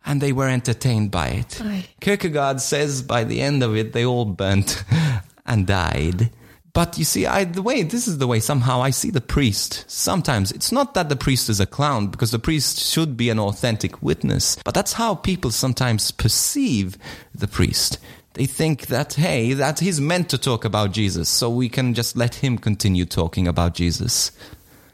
and 0.05 0.21
they 0.21 0.33
were 0.33 0.49
entertained 0.49 1.13
by 1.13 1.29
it. 1.29 1.63
Aye. 1.63 1.87
Kierkegaard 2.01 2.61
says 2.61 3.03
by 3.03 3.23
the 3.23 3.41
end 3.41 3.63
of 3.63 3.77
it, 3.77 3.93
they 3.93 4.05
all 4.05 4.25
burnt 4.25 4.83
and 5.47 5.65
died. 5.65 6.31
But 6.73 6.99
you 6.99 7.05
see, 7.05 7.25
I, 7.25 7.45
the 7.45 7.63
way, 7.63 7.85
this 7.85 8.09
is 8.09 8.19
the 8.19 8.27
way 8.27 8.41
somehow 8.41 8.83
I 8.83 8.91
see 8.91 9.11
the 9.11 9.21
priest. 9.21 9.85
Sometimes 9.89 10.51
it's 10.51 10.73
not 10.73 10.95
that 10.95 11.09
the 11.09 11.17
priest 11.17 11.49
is 11.49 11.61
a 11.61 11.67
clown 11.67 12.09
because 12.09 12.33
the 12.33 12.39
priest 12.39 12.81
should 12.81 13.17
be 13.17 13.31
an 13.31 13.39
authentic 13.39 14.03
witness, 14.03 14.57
but 14.65 14.75
that's 14.75 14.93
how 14.95 15.15
people 15.15 15.51
sometimes 15.51 16.11
perceive 16.11 16.99
the 17.35 17.49
priest. 17.49 17.99
They 18.35 18.47
think 18.47 18.87
that, 18.87 19.15
hey, 19.15 19.53
that 19.55 19.81
he's 19.81 20.01
meant 20.01 20.29
to 20.31 20.39
talk 20.39 20.65
about 20.65 20.93
Jesus, 20.93 21.29
so 21.29 21.51
we 21.51 21.69
can 21.69 21.95
just 21.95 22.17
let 22.17 22.37
him 22.37 22.59
continue 22.59 23.05
talking 23.05 23.49
about 23.49 23.75
Jesus. 23.75 24.31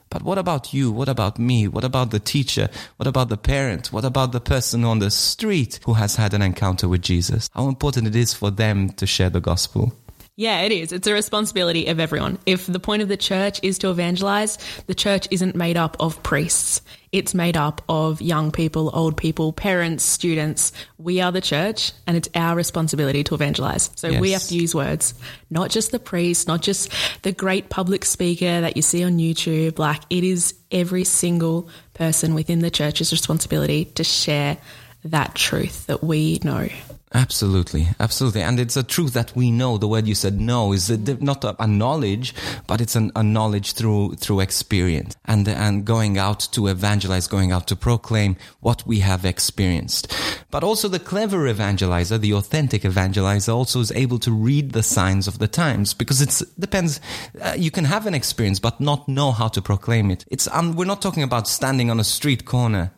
But 0.08 0.22
what 0.22 0.38
about 0.38 0.72
you? 0.72 0.92
What 0.92 1.08
about 1.08 1.38
me? 1.38 1.66
What 1.66 1.82
about 1.82 2.12
the 2.12 2.20
teacher? 2.20 2.68
What 2.96 3.08
about 3.08 3.28
the 3.30 3.36
parent? 3.36 3.92
What 3.92 4.04
about 4.04 4.30
the 4.30 4.40
person 4.40 4.84
on 4.84 5.00
the 5.00 5.10
street 5.10 5.80
who 5.84 5.94
has 5.94 6.14
had 6.16 6.32
an 6.32 6.40
encounter 6.40 6.88
with 6.88 7.02
Jesus? 7.02 7.50
How 7.52 7.66
important 7.68 8.06
it 8.06 8.14
is 8.14 8.32
for 8.32 8.50
them 8.50 8.90
to 8.90 9.06
share 9.06 9.30
the 9.30 9.40
gospel. 9.40 9.92
Yeah, 10.36 10.62
it 10.62 10.72
is. 10.72 10.90
It's 10.90 11.06
a 11.06 11.12
responsibility 11.12 11.86
of 11.86 12.00
everyone. 12.00 12.38
If 12.44 12.66
the 12.66 12.80
point 12.80 13.02
of 13.02 13.08
the 13.08 13.16
church 13.16 13.60
is 13.62 13.78
to 13.78 13.90
evangelize, 13.90 14.58
the 14.86 14.94
church 14.94 15.28
isn't 15.30 15.54
made 15.54 15.76
up 15.76 15.96
of 16.00 16.20
priests. 16.24 16.82
It's 17.12 17.34
made 17.34 17.56
up 17.56 17.82
of 17.88 18.20
young 18.20 18.50
people, 18.50 18.90
old 18.92 19.16
people, 19.16 19.52
parents, 19.52 20.02
students. 20.02 20.72
We 20.98 21.20
are 21.20 21.30
the 21.30 21.40
church 21.40 21.92
and 22.08 22.16
it's 22.16 22.28
our 22.34 22.56
responsibility 22.56 23.22
to 23.24 23.36
evangelize. 23.36 23.92
So 23.94 24.18
we 24.18 24.32
have 24.32 24.42
to 24.42 24.56
use 24.56 24.74
words, 24.74 25.14
not 25.50 25.70
just 25.70 25.92
the 25.92 26.00
priest, 26.00 26.48
not 26.48 26.62
just 26.62 26.90
the 27.22 27.30
great 27.30 27.70
public 27.70 28.04
speaker 28.04 28.62
that 28.62 28.74
you 28.74 28.82
see 28.82 29.04
on 29.04 29.18
YouTube. 29.18 29.78
Like 29.78 30.02
it 30.10 30.24
is 30.24 30.54
every 30.72 31.04
single 31.04 31.68
person 31.92 32.34
within 32.34 32.58
the 32.58 32.70
church's 32.70 33.12
responsibility 33.12 33.84
to 33.84 34.02
share 34.02 34.56
that 35.04 35.36
truth 35.36 35.86
that 35.86 36.02
we 36.02 36.40
know. 36.42 36.68
Absolutely, 37.16 37.87
absolutely, 38.00 38.42
and 38.42 38.59
it's 38.59 38.76
a 38.76 38.83
truth 38.83 39.12
that 39.12 39.37
we 39.37 39.52
know. 39.52 39.78
The 39.78 39.87
word 39.87 40.09
you 40.09 40.16
said 40.16 40.40
"know" 40.40 40.73
is 40.73 40.90
not 41.21 41.44
a, 41.44 41.54
a 41.62 41.66
knowledge, 41.68 42.35
but 42.66 42.80
it's 42.80 42.97
an, 42.97 43.12
a 43.14 43.23
knowledge 43.23 43.75
through 43.75 44.16
through 44.16 44.40
experience 44.40 45.14
and 45.25 45.47
and 45.47 45.85
going 45.85 46.18
out 46.18 46.40
to 46.50 46.66
evangelize, 46.66 47.28
going 47.28 47.52
out 47.52 47.68
to 47.68 47.76
proclaim 47.76 48.37
what 48.59 48.85
we 48.85 48.99
have 48.99 49.25
experienced. 49.25 50.12
But 50.50 50.64
also, 50.64 50.88
the 50.88 50.99
clever 50.99 51.44
evangelizer, 51.44 52.21
the 52.21 52.35
authentic 52.35 52.83
evangelizer, 52.83 53.54
also 53.54 53.78
is 53.78 53.92
able 53.92 54.18
to 54.18 54.33
read 54.33 54.73
the 54.73 54.83
signs 54.83 55.28
of 55.28 55.38
the 55.38 55.47
times 55.47 55.94
because 55.94 56.21
it 56.21 56.42
depends. 56.59 57.00
Uh, 57.40 57.54
you 57.56 57.71
can 57.71 57.85
have 57.85 58.09
an 58.09 58.14
experience, 58.14 58.59
but 58.59 58.80
not 58.80 59.09
know 59.09 59.30
how 59.30 59.47
to 59.47 59.62
proclaim 59.62 60.11
it. 60.11 60.25
It's 60.33 60.49
um, 60.50 60.75
we're 60.75 60.85
not 60.85 61.00
talking 61.00 61.23
about 61.23 61.47
standing 61.47 61.90
on 61.90 62.00
a 62.00 62.04
street 62.04 62.44
corner 62.44 62.90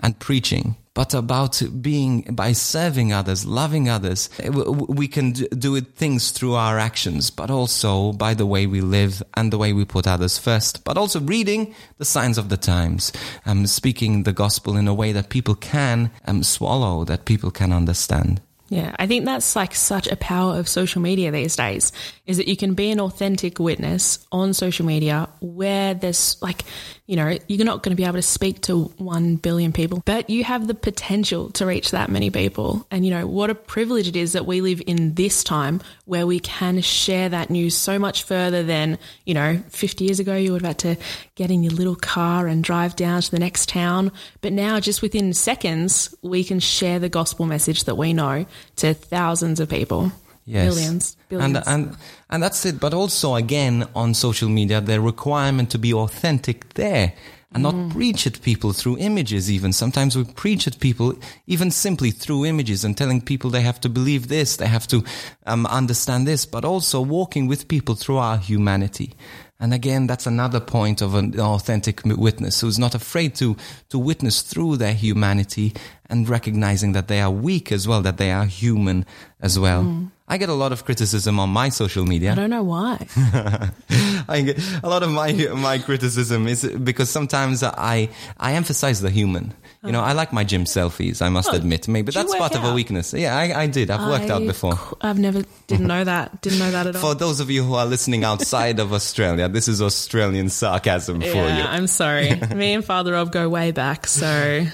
and 0.00 0.18
preaching, 0.18 0.76
but 1.00 1.14
about 1.14 1.62
being 1.80 2.20
by 2.30 2.52
serving 2.52 3.10
others, 3.10 3.46
loving 3.46 3.88
others. 3.88 4.28
We 4.44 5.08
can 5.08 5.32
do 5.32 5.80
things 5.80 6.30
through 6.30 6.56
our 6.56 6.78
actions, 6.78 7.30
but 7.30 7.50
also 7.50 8.12
by 8.12 8.34
the 8.34 8.44
way 8.44 8.66
we 8.66 8.82
live 8.82 9.22
and 9.32 9.50
the 9.50 9.56
way 9.56 9.72
we 9.72 9.86
put 9.86 10.06
others 10.06 10.36
first. 10.36 10.84
But 10.84 10.98
also 10.98 11.18
reading 11.20 11.74
the 11.96 12.04
signs 12.04 12.36
of 12.36 12.50
the 12.50 12.58
times, 12.58 13.14
um, 13.46 13.66
speaking 13.66 14.24
the 14.24 14.34
gospel 14.34 14.76
in 14.76 14.88
a 14.88 14.92
way 14.92 15.12
that 15.12 15.30
people 15.30 15.54
can 15.54 16.10
um, 16.26 16.42
swallow, 16.42 17.04
that 17.04 17.24
people 17.24 17.50
can 17.50 17.72
understand. 17.72 18.42
Yeah, 18.70 18.94
I 19.00 19.08
think 19.08 19.24
that's 19.24 19.56
like 19.56 19.74
such 19.74 20.06
a 20.06 20.14
power 20.14 20.56
of 20.56 20.68
social 20.68 21.02
media 21.02 21.32
these 21.32 21.56
days 21.56 21.92
is 22.26 22.36
that 22.36 22.46
you 22.46 22.56
can 22.56 22.74
be 22.74 22.92
an 22.92 23.00
authentic 23.00 23.58
witness 23.58 24.24
on 24.30 24.54
social 24.54 24.86
media 24.86 25.28
where 25.40 25.92
there's 25.92 26.40
like, 26.40 26.62
you 27.10 27.16
know, 27.16 27.36
you're 27.48 27.66
not 27.66 27.82
going 27.82 27.90
to 27.90 28.00
be 28.00 28.04
able 28.04 28.14
to 28.14 28.22
speak 28.22 28.60
to 28.60 28.84
1 28.98 29.34
billion 29.36 29.72
people, 29.72 30.00
but 30.06 30.30
you 30.30 30.44
have 30.44 30.68
the 30.68 30.74
potential 30.74 31.50
to 31.50 31.66
reach 31.66 31.90
that 31.90 32.08
many 32.08 32.30
people. 32.30 32.86
And, 32.88 33.04
you 33.04 33.10
know, 33.10 33.26
what 33.26 33.50
a 33.50 33.54
privilege 33.56 34.06
it 34.06 34.14
is 34.14 34.34
that 34.34 34.46
we 34.46 34.60
live 34.60 34.80
in 34.86 35.14
this 35.14 35.42
time 35.42 35.80
where 36.04 36.24
we 36.24 36.38
can 36.38 36.80
share 36.82 37.28
that 37.28 37.50
news 37.50 37.76
so 37.76 37.98
much 37.98 38.22
further 38.22 38.62
than, 38.62 38.96
you 39.24 39.34
know, 39.34 39.60
50 39.70 40.04
years 40.04 40.20
ago 40.20 40.36
you 40.36 40.52
would 40.52 40.62
have 40.62 40.68
had 40.68 40.78
to 40.78 40.96
get 41.34 41.50
in 41.50 41.64
your 41.64 41.72
little 41.72 41.96
car 41.96 42.46
and 42.46 42.62
drive 42.62 42.94
down 42.94 43.22
to 43.22 43.30
the 43.32 43.40
next 43.40 43.68
town. 43.68 44.12
But 44.40 44.52
now, 44.52 44.78
just 44.78 45.02
within 45.02 45.34
seconds, 45.34 46.14
we 46.22 46.44
can 46.44 46.60
share 46.60 47.00
the 47.00 47.08
gospel 47.08 47.44
message 47.44 47.84
that 47.84 47.96
we 47.96 48.12
know 48.12 48.46
to 48.76 48.94
thousands 48.94 49.58
of 49.58 49.68
people. 49.68 50.12
Yes. 50.50 50.74
Billions. 50.74 51.16
Billions. 51.28 51.56
And, 51.56 51.68
and, 51.68 51.96
and 52.28 52.42
that's 52.42 52.66
it. 52.66 52.80
But 52.80 52.92
also, 52.92 53.36
again, 53.36 53.86
on 53.94 54.14
social 54.14 54.48
media, 54.48 54.80
the 54.80 55.00
requirement 55.00 55.70
to 55.70 55.78
be 55.78 55.94
authentic 55.94 56.74
there 56.74 57.12
and 57.52 57.62
not 57.62 57.74
Mm. 57.74 57.90
preach 57.90 58.26
at 58.26 58.42
people 58.42 58.72
through 58.72 58.96
images, 58.98 59.50
even. 59.50 59.72
Sometimes 59.72 60.16
we 60.16 60.24
preach 60.24 60.66
at 60.66 60.78
people, 60.78 61.14
even 61.46 61.70
simply 61.70 62.10
through 62.12 62.46
images 62.46 62.84
and 62.84 62.96
telling 62.96 63.20
people 63.20 63.50
they 63.50 63.62
have 63.62 63.80
to 63.80 63.88
believe 63.88 64.28
this, 64.28 64.56
they 64.56 64.68
have 64.68 64.86
to 64.88 65.02
um, 65.46 65.66
understand 65.66 66.26
this, 66.26 66.46
but 66.46 66.64
also 66.64 67.00
walking 67.00 67.48
with 67.48 67.66
people 67.66 67.94
through 67.96 68.18
our 68.18 68.36
humanity. 68.38 69.14
And 69.58 69.74
again, 69.74 70.06
that's 70.06 70.26
another 70.26 70.60
point 70.60 71.02
of 71.02 71.14
an 71.14 71.38
authentic 71.38 72.00
witness 72.04 72.60
who's 72.60 72.78
not 72.78 72.94
afraid 72.94 73.34
to, 73.36 73.56
to 73.90 73.98
witness 73.98 74.42
through 74.42 74.78
their 74.78 74.94
humanity 74.94 75.74
and 76.08 76.28
recognizing 76.28 76.92
that 76.94 77.08
they 77.08 77.20
are 77.20 77.30
weak 77.30 77.70
as 77.72 77.86
well, 77.86 78.00
that 78.02 78.16
they 78.16 78.30
are 78.30 78.46
human 78.46 79.04
as 79.40 79.58
well. 79.58 79.82
I 80.30 80.38
get 80.38 80.48
a 80.48 80.54
lot 80.54 80.70
of 80.70 80.84
criticism 80.84 81.40
on 81.40 81.50
my 81.50 81.70
social 81.70 82.04
media. 82.06 82.30
I 82.32 82.34
don't 82.36 82.50
know 82.50 82.62
why. 82.62 83.04
I 84.28 84.42
get 84.42 84.58
a 84.82 84.88
lot 84.88 85.02
of 85.02 85.10
my 85.10 85.32
my 85.54 85.78
criticism 85.78 86.46
is 86.46 86.64
because 86.64 87.10
sometimes 87.10 87.62
I 87.64 88.08
I 88.38 88.52
emphasize 88.54 89.00
the 89.00 89.10
human. 89.10 89.52
You 89.82 89.92
know, 89.92 90.02
I 90.02 90.12
like 90.12 90.30
my 90.32 90.44
gym 90.44 90.64
selfies. 90.64 91.22
I 91.22 91.30
must 91.30 91.48
Oh, 91.50 91.56
admit, 91.56 91.88
maybe 91.88 92.12
that's 92.12 92.36
part 92.36 92.54
of 92.54 92.62
a 92.64 92.74
weakness. 92.74 93.14
Yeah, 93.14 93.34
I, 93.34 93.62
I 93.62 93.66
did. 93.66 93.90
I've 93.90 94.06
worked 94.08 94.30
out 94.30 94.44
before. 94.46 94.78
I've 95.00 95.18
never, 95.18 95.42
didn't 95.68 95.86
know 95.86 96.04
that. 96.04 96.42
Didn't 96.42 96.58
know 96.58 96.70
that 96.70 96.86
at 96.86 96.96
all. 96.96 97.00
For 97.00 97.14
those 97.14 97.40
of 97.40 97.50
you 97.50 97.64
who 97.64 97.74
are 97.74 97.86
listening 97.86 98.22
outside 98.22 98.78
of 98.78 98.92
Australia, 98.92 99.48
this 99.48 99.68
is 99.68 99.80
Australian 99.80 100.50
sarcasm 100.50 101.22
for 101.22 101.26
you. 101.26 101.64
I'm 101.74 101.86
sorry. 101.86 102.34
Me 102.54 102.74
and 102.74 102.84
Father 102.84 103.12
Rob 103.14 103.32
go 103.32 103.48
way 103.48 103.72
back, 103.72 104.06
so 104.06 104.26
there's 104.26 104.70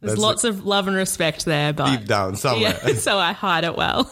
That's 0.00 0.16
lots 0.16 0.44
of 0.44 0.64
love 0.64 0.88
and 0.88 0.96
respect 0.96 1.44
there. 1.44 1.74
But 1.74 1.98
Deep 1.98 2.06
down 2.08 2.36
somewhere. 2.36 2.80
yeah, 2.86 2.94
so 2.94 3.18
I 3.18 3.32
hide 3.32 3.64
it 3.64 3.76
well. 3.76 4.10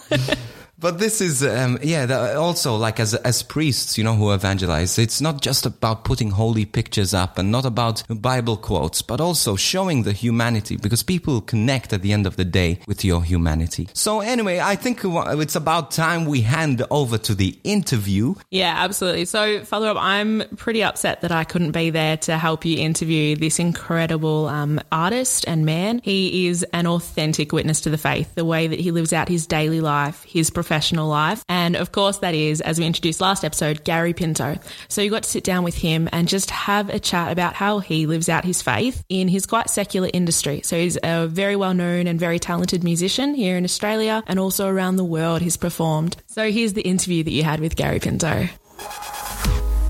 But 0.85 0.99
this 0.99 1.23
is, 1.23 1.43
um, 1.43 1.79
yeah, 1.83 2.35
also 2.37 2.77
like 2.77 3.01
as 3.01 3.15
as 3.15 3.43
priests, 3.43 3.97
you 3.97 4.05
know, 4.05 4.17
who 4.17 4.31
evangelize, 4.33 4.99
it's 4.99 5.19
not 5.19 5.41
just 5.41 5.65
about 5.65 6.05
putting 6.05 6.31
holy 6.33 6.67
pictures 6.67 7.15
up 7.15 7.39
and 7.39 7.51
not 7.51 7.65
about 7.65 8.03
Bible 8.11 8.59
quotes, 8.59 9.01
but 9.01 9.19
also 9.19 9.57
showing 9.57 10.03
the 10.03 10.13
humanity 10.13 10.77
because 10.77 11.03
people 11.03 11.41
connect 11.41 11.95
at 11.95 12.03
the 12.03 12.13
end 12.13 12.27
of 12.27 12.37
the 12.37 12.45
day 12.45 12.81
with 12.87 13.03
your 13.03 13.25
humanity. 13.25 13.89
So 13.95 14.21
anyway, 14.21 14.61
I 14.61 14.77
think 14.77 15.01
it's 15.05 15.57
about 15.57 15.91
time 15.91 16.27
we 16.27 16.43
hand 16.43 16.85
over 16.91 17.17
to 17.17 17.35
the 17.35 17.59
interview. 17.65 18.35
yeah, 18.51 18.75
absolutely. 18.77 19.25
So 19.25 19.65
Father 19.65 19.87
Rob, 19.87 19.97
I'm 19.97 20.43
pretty 20.59 20.83
upset 20.83 21.23
that 21.23 21.33
I 21.33 21.45
couldn't 21.45 21.73
be 21.73 21.89
there 21.89 22.19
to 22.19 22.37
help 22.37 22.67
you 22.67 22.77
interview 22.77 23.37
this 23.37 23.59
incredible 23.59 24.49
um, 24.49 24.83
artist 24.93 25.47
and 25.49 25.65
man. 25.65 26.03
He 26.05 26.47
is 26.49 26.63
an 26.75 26.87
authentic 26.87 27.53
witness 27.53 27.81
to 27.81 27.89
the 27.89 27.97
faith, 27.97 28.35
the 28.35 28.45
way 28.45 28.67
that 28.67 28.79
he 28.79 28.91
lives 28.91 29.15
out 29.15 29.31
his 29.31 29.47
daily 29.47 29.81
life, 29.81 30.25
his 30.25 30.51
professional 30.75 31.07
life. 31.07 31.45
And 31.49 31.77
of 31.77 31.93
course, 31.93 32.19
that 32.19 32.35
is, 32.35 32.61
as 32.61 32.81
we 32.81 32.85
introduced 32.85 33.21
last 33.21 33.45
episode, 33.45 33.85
Gary 33.85 34.13
Pinto. 34.13 34.59
So 34.89 35.03
you 35.03 35.11
got 35.11 35.23
to 35.23 35.31
sit 35.31 35.45
down 35.45 35.63
with 35.63 35.77
him 35.77 36.09
and 36.13 36.27
just 36.27 36.51
have 36.51 36.89
a 36.89 36.99
chat 36.99 37.31
about 37.31 37.55
how 37.55 37.79
he 37.79 38.09
lives 38.09 38.29
out 38.29 38.45
his 38.45 38.61
faith 38.61 39.05
in 39.09 39.29
his 39.29 39.47
quite 39.47 39.71
secular 39.71 40.11
industry. 40.13 40.63
So 40.65 40.77
he's 40.77 40.99
a 41.01 41.29
very 41.29 41.55
well 41.55 41.75
known 41.75 42.09
and 42.09 42.19
very 42.19 42.41
talented 42.41 42.83
musician 42.83 43.35
here 43.35 43.57
in 43.57 43.63
Australia 43.63 44.25
and 44.27 44.41
also 44.41 44.69
around 44.69 44.97
the 44.97 45.05
world 45.05 45.43
he's 45.43 45.57
performed. 45.57 46.17
So 46.27 46.51
here's 46.51 46.73
the 46.73 46.83
interview 46.83 47.23
that 47.23 47.31
you 47.31 47.45
had 47.45 47.61
with 47.61 47.77
Gary 47.77 48.01
Pinto. 48.01 48.49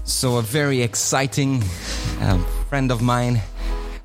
So 0.04 0.36
a 0.36 0.42
very 0.42 0.82
exciting 0.82 1.62
um, 2.20 2.44
friend 2.68 2.92
of 2.92 3.00
mine 3.00 3.40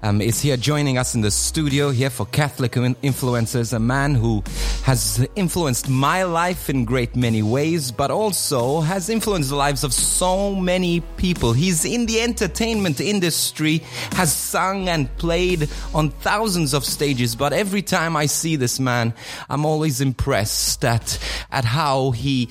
um, 0.02 0.22
is 0.22 0.40
here 0.40 0.56
joining 0.56 0.98
us 0.98 1.16
in 1.16 1.22
the 1.22 1.32
studio 1.32 1.90
here 1.90 2.10
for 2.10 2.26
Catholic 2.28 2.78
In- 2.78 2.96
Influencers, 2.96 3.74
a 3.74 3.80
man 3.80 4.16
who 4.16 4.44
has 4.84 5.28
influenced 5.36 5.90
my 5.90 6.24
life 6.24 6.70
in 6.70 6.86
great 6.86 7.16
many 7.16 7.44
ways, 7.44 7.92
but 7.92 8.10
also 8.10 8.80
has 8.80 9.10
influenced 9.10 9.50
the 9.50 9.56
lives 9.56 9.84
of 9.84 9.94
so 9.94 10.56
many 10.56 11.02
people. 11.18 11.52
He's 11.52 11.84
in 11.84 12.06
the 12.06 12.22
entertainment 12.22 13.02
industry, 13.02 13.84
has 14.14 14.34
sung 14.34 14.88
and 14.88 15.14
played 15.18 15.70
on 15.94 16.12
thousands 16.12 16.74
of 16.74 16.86
stages, 16.86 17.36
but 17.36 17.52
every 17.52 17.82
time 17.82 18.16
I 18.16 18.28
see 18.28 18.56
this 18.56 18.80
man, 18.80 19.14
I'm 19.50 19.66
always 19.66 20.00
impressed 20.00 20.86
at, 20.86 21.20
at 21.52 21.66
how 21.66 22.12
he 22.12 22.50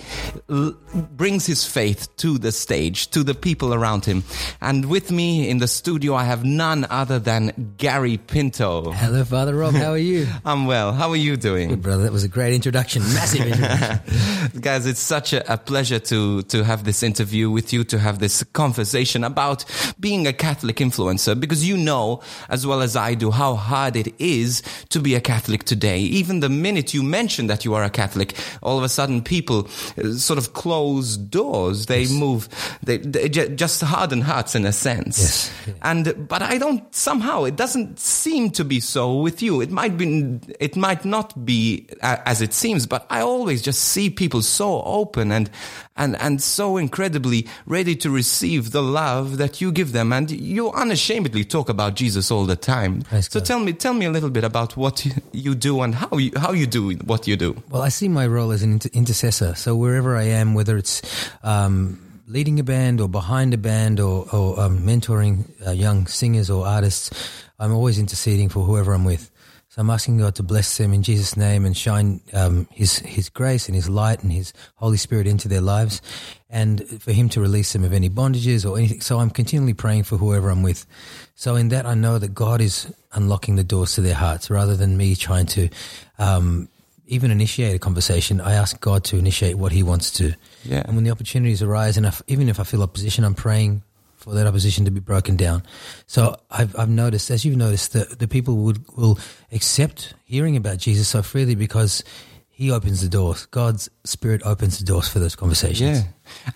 brings 0.95 1.47
his 1.47 1.64
faith 1.64 2.14
to 2.19 2.37
the 2.38 2.52
stage, 2.52 3.09
to 3.12 3.23
the 3.23 3.35
people 3.35 3.73
around 3.73 4.05
him. 4.05 4.25
And 4.61 4.87
with 4.87 5.11
me 5.11 5.49
in 5.49 5.59
the 5.59 5.69
studio, 5.69 6.14
I 6.14 6.25
have 6.25 6.45
none 6.45 6.87
other 6.90 7.19
than 7.19 7.38
Gary 7.76 8.16
Pinto. 8.16 8.90
Hello, 8.92 9.25
Father 9.25 9.54
Rob. 9.54 9.75
How 9.75 9.92
are 9.92 9.99
you? 9.99 10.26
I'm 10.45 10.66
well. 10.66 10.92
How 10.92 11.11
are 11.11 11.16
you 11.16 11.37
doing? 11.37 11.68
Good, 11.68 11.83
brother. 11.83 12.02
That 12.04 12.12
was 12.12 12.25
a 12.25 12.28
great 12.28 12.54
introduction. 12.54 13.02
Massive 13.02 13.47
introduction. 13.47 14.61
Guys, 14.61 14.87
it's 14.87 15.00
such 15.00 15.33
a, 15.33 15.52
a 15.52 15.57
pleasure 15.57 15.99
to, 15.99 16.42
to 16.42 16.64
have 16.64 16.85
this 16.85 17.02
interview 17.02 17.50
with 17.50 17.73
you, 17.73 17.85
to 17.85 17.99
have 17.99 18.18
this 18.18 18.42
conversation 18.52 19.25
about 19.25 19.64
being 20.00 20.26
a 20.26 20.33
Catholic 20.33 20.76
influencer, 20.76 21.38
because 21.38 21.66
you 21.66 21.76
know, 21.76 22.21
as 22.49 22.66
well 22.66 22.83
as 22.83 22.97
I 22.97 23.14
do, 23.14 23.30
how 23.30 23.54
hard 23.54 23.97
it 23.97 24.12
is 24.18 24.62
to 24.88 25.00
be 25.00 25.14
a 25.14 25.21
Catholic 25.21 25.64
today. 25.64 25.99
Even 26.00 26.40
the 26.40 26.49
minute 26.49 26.95
you 26.95 27.02
mention 27.02 27.47
that 27.47 27.64
you 27.64 27.75
are 27.75 27.85
a 27.85 27.90
Catholic, 27.90 28.35
all 28.62 28.78
of 28.78 28.85
a 28.85 28.88
sudden 28.88 29.23
people 29.23 29.68
uh, 29.97 30.12
sort 30.12 30.38
of 30.38 30.52
close 30.54 31.16
doors. 31.16 31.87
They 31.87 32.07
move, 32.09 32.49
they, 32.83 32.99
they 32.99 33.28
just 33.28 33.80
harden 33.83 34.23
hearts 34.23 34.54
in 34.54 34.64
a 34.64 34.73
sense. 34.73 35.18
Yes. 35.66 35.76
And, 35.83 36.26
but 36.28 36.42
I 36.42 36.59
don't, 36.59 36.83
somehow, 36.95 37.27
it 37.44 37.56
doesn't 37.56 37.99
seem 37.99 38.50
to 38.52 38.64
be 38.64 38.80
so 38.80 39.14
with 39.20 39.42
you. 39.42 39.61
It 39.61 39.70
might 39.70 39.97
be, 39.97 40.38
it 40.61 40.76
might 40.76 41.04
not 41.04 41.44
be 41.44 41.87
as 42.02 42.40
it 42.40 42.52
seems, 42.54 42.87
but 42.87 43.06
I 43.11 43.20
always 43.20 43.61
just 43.62 43.80
see 43.82 44.11
people 44.11 44.42
so 44.42 44.82
open 44.82 45.30
and, 45.32 45.50
and, 45.97 46.16
and 46.16 46.42
so 46.42 46.76
incredibly 46.76 47.47
ready 47.66 47.94
to 47.97 48.11
receive 48.11 48.70
the 48.73 48.82
love 48.82 49.37
that 49.38 49.61
you 49.61 49.73
give 49.73 49.92
them. 49.92 50.12
And 50.12 50.30
you 50.30 50.70
unashamedly 50.73 51.44
talk 51.44 51.68
about 51.68 51.94
Jesus 51.94 52.30
all 52.30 52.47
the 52.47 52.56
time. 52.56 53.02
Praise 53.02 53.28
so 53.30 53.40
God. 53.40 53.47
tell 53.47 53.61
me, 53.61 53.73
tell 53.73 53.94
me 53.94 54.06
a 54.06 54.11
little 54.11 54.30
bit 54.30 54.44
about 54.44 54.76
what 54.76 55.04
you- 55.04 55.12
you 55.32 55.54
do 55.54 55.82
and 55.82 55.94
how 55.94 56.16
you, 56.18 56.30
how 56.37 56.52
you 56.52 56.66
do 56.66 56.92
what 57.04 57.26
you 57.28 57.37
do. 57.37 57.54
well, 57.70 57.82
I 57.82 57.90
see 57.90 58.08
my 58.08 58.26
role 58.26 58.50
as 58.52 58.62
an 58.62 58.73
inter- 58.73 58.90
intercessor. 58.92 59.54
So 59.54 59.76
wherever 59.76 60.16
I 60.16 60.25
am, 60.40 60.54
whether 60.54 60.76
it's 60.76 61.02
um, 61.42 61.99
leading 62.28 62.61
a 62.61 62.62
band 62.62 63.00
or 63.00 63.08
behind 63.08 63.54
a 63.54 63.58
band 63.58 63.99
or, 63.99 64.26
or 64.32 64.61
um, 64.61 64.80
mentoring 64.80 65.50
uh, 65.66 65.70
young 65.70 66.06
singers 66.06 66.50
or 66.50 66.66
artists, 66.66 67.11
I'm 67.58 67.73
always 67.73 67.99
interceding 67.99 68.50
for 68.50 68.61
whoever 68.64 68.92
I'm 68.92 69.06
with. 69.06 69.30
So 69.70 69.80
I'm 69.80 69.90
asking 69.90 70.18
God 70.18 70.35
to 70.37 70.42
bless 70.42 70.76
them 70.76 70.92
in 70.92 71.02
Jesus' 71.02 71.37
name 71.37 71.64
and 71.64 71.76
shine 71.76 72.20
um, 72.35 72.68
His 72.70 72.99
His 72.99 73.28
grace 73.28 73.66
and 73.66 73.75
His 73.75 73.88
light 73.88 74.23
and 74.23 74.32
His 74.32 74.52
Holy 74.76 74.97
Spirit 74.97 75.26
into 75.26 75.49
their 75.49 75.61
lives, 75.61 76.00
and 76.50 76.87
for 77.02 77.12
Him 77.12 77.28
to 77.30 77.40
release 77.40 77.73
them 77.73 77.85
of 77.85 77.92
any 77.92 78.11
bondages 78.11 78.68
or 78.68 78.78
anything. 78.78 79.00
So 79.00 79.20
I'm 79.20 79.30
continually 79.30 79.75
praying 79.75 80.04
for 80.04 80.16
whoever 80.16 80.50
I'm 80.50 80.62
with. 80.62 80.87
So 81.35 81.56
in 81.56 81.68
that, 81.68 81.87
I 81.87 81.94
know 81.94 82.18
that 82.18 82.35
God 82.35 82.61
is 82.61 82.92
unlocking 83.12 83.56
the 83.56 83.64
doors 83.64 83.94
to 83.94 84.00
their 84.00 84.14
hearts 84.14 84.50
rather 84.50 84.75
than 84.76 84.97
me 84.97 85.14
trying 85.14 85.47
to 85.47 85.68
um, 86.18 86.68
even 87.08 87.30
initiate 87.30 87.74
a 87.74 87.78
conversation. 87.78 88.40
I 88.40 88.54
ask 88.54 88.78
God 88.80 89.04
to 89.04 89.18
initiate 89.18 89.56
what 89.56 89.72
He 89.72 89.82
wants 89.82 90.10
to. 90.12 90.34
Yeah. 90.64 90.82
And 90.84 90.94
when 90.94 91.04
the 91.04 91.10
opportunities 91.10 91.62
arise, 91.62 91.96
and 91.96 92.06
if, 92.06 92.22
even 92.26 92.48
if 92.48 92.60
I 92.60 92.64
feel 92.64 92.82
opposition, 92.82 93.24
I'm 93.24 93.34
praying 93.34 93.82
for 94.16 94.34
that 94.34 94.46
opposition 94.46 94.84
to 94.84 94.90
be 94.90 95.00
broken 95.00 95.36
down. 95.36 95.62
So 96.06 96.36
I've, 96.50 96.76
I've 96.78 96.88
noticed, 96.88 97.30
as 97.30 97.44
you've 97.44 97.56
noticed, 97.56 97.92
that 97.94 98.18
the 98.18 98.28
people 98.28 98.56
would 98.56 98.84
will 98.96 99.18
accept 99.52 100.14
hearing 100.24 100.56
about 100.56 100.78
Jesus 100.78 101.08
so 101.08 101.22
freely 101.22 101.54
because 101.54 102.04
He 102.48 102.70
opens 102.70 103.00
the 103.00 103.08
doors. 103.08 103.46
God's 103.46 103.88
Spirit 104.04 104.42
opens 104.44 104.78
the 104.78 104.84
doors 104.84 105.08
for 105.08 105.18
those 105.18 105.36
conversations. 105.36 106.00
Yeah. 106.00 106.04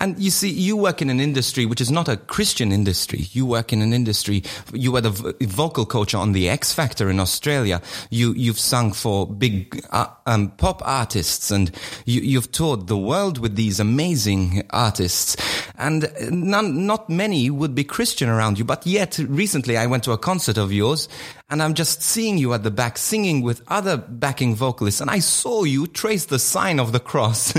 And 0.01 0.19
you 0.19 0.31
see, 0.31 0.51
you 0.51 0.77
work 0.77 1.03
in 1.03 1.11
an 1.11 1.21
industry 1.21 1.67
which 1.67 1.81
is 1.81 1.91
not 1.91 2.09
a 2.09 2.17
Christian 2.17 2.73
industry. 2.73 3.27
You 3.33 3.47
work 3.47 3.73
in 3.73 3.83
an 3.83 3.93
industry. 3.93 4.43
You 4.73 4.93
were 4.93 5.01
the 5.01 5.35
vocal 5.43 5.87
coach 5.87 6.15
on 6.15 6.33
the 6.33 6.49
X 6.49 6.73
Factor 6.73 7.11
in 7.11 7.21
Australia. 7.21 7.81
You 8.11 8.33
you've 8.35 8.59
sung 8.59 8.93
for 8.93 9.27
big 9.27 9.85
uh, 9.91 10.07
um, 10.27 10.51
pop 10.51 10.83
artists, 10.85 11.51
and 11.51 11.71
you, 12.05 12.21
you've 12.21 12.53
toured 12.53 12.87
the 12.87 12.97
world 12.97 13.39
with 13.39 13.57
these 13.57 13.81
amazing 13.81 14.65
artists. 14.71 15.37
And 15.77 16.11
none, 16.31 16.87
not 16.87 17.09
many 17.09 17.51
would 17.51 17.75
be 17.75 17.85
Christian 17.85 18.29
around 18.29 18.59
you. 18.59 18.65
But 18.65 18.87
yet, 18.87 19.19
recently, 19.19 19.77
I 19.77 19.87
went 19.87 20.05
to 20.05 20.13
a 20.13 20.19
concert 20.19 20.59
of 20.59 20.73
yours, 20.73 21.09
and 21.51 21.63
I'm 21.63 21.75
just 21.75 22.03
seeing 22.03 22.39
you 22.39 22.55
at 22.55 22.63
the 22.63 22.71
back 22.71 22.97
singing 22.97 23.43
with 23.43 23.63
other 23.69 23.97
backing 23.97 24.55
vocalists, 24.55 25.01
and 25.01 25.11
I 25.11 25.19
saw 25.19 25.65
you 25.65 25.87
trace 25.87 26.27
the 26.27 26.39
sign 26.39 26.81
of 26.81 26.93
the 26.93 27.01
cross 27.01 27.55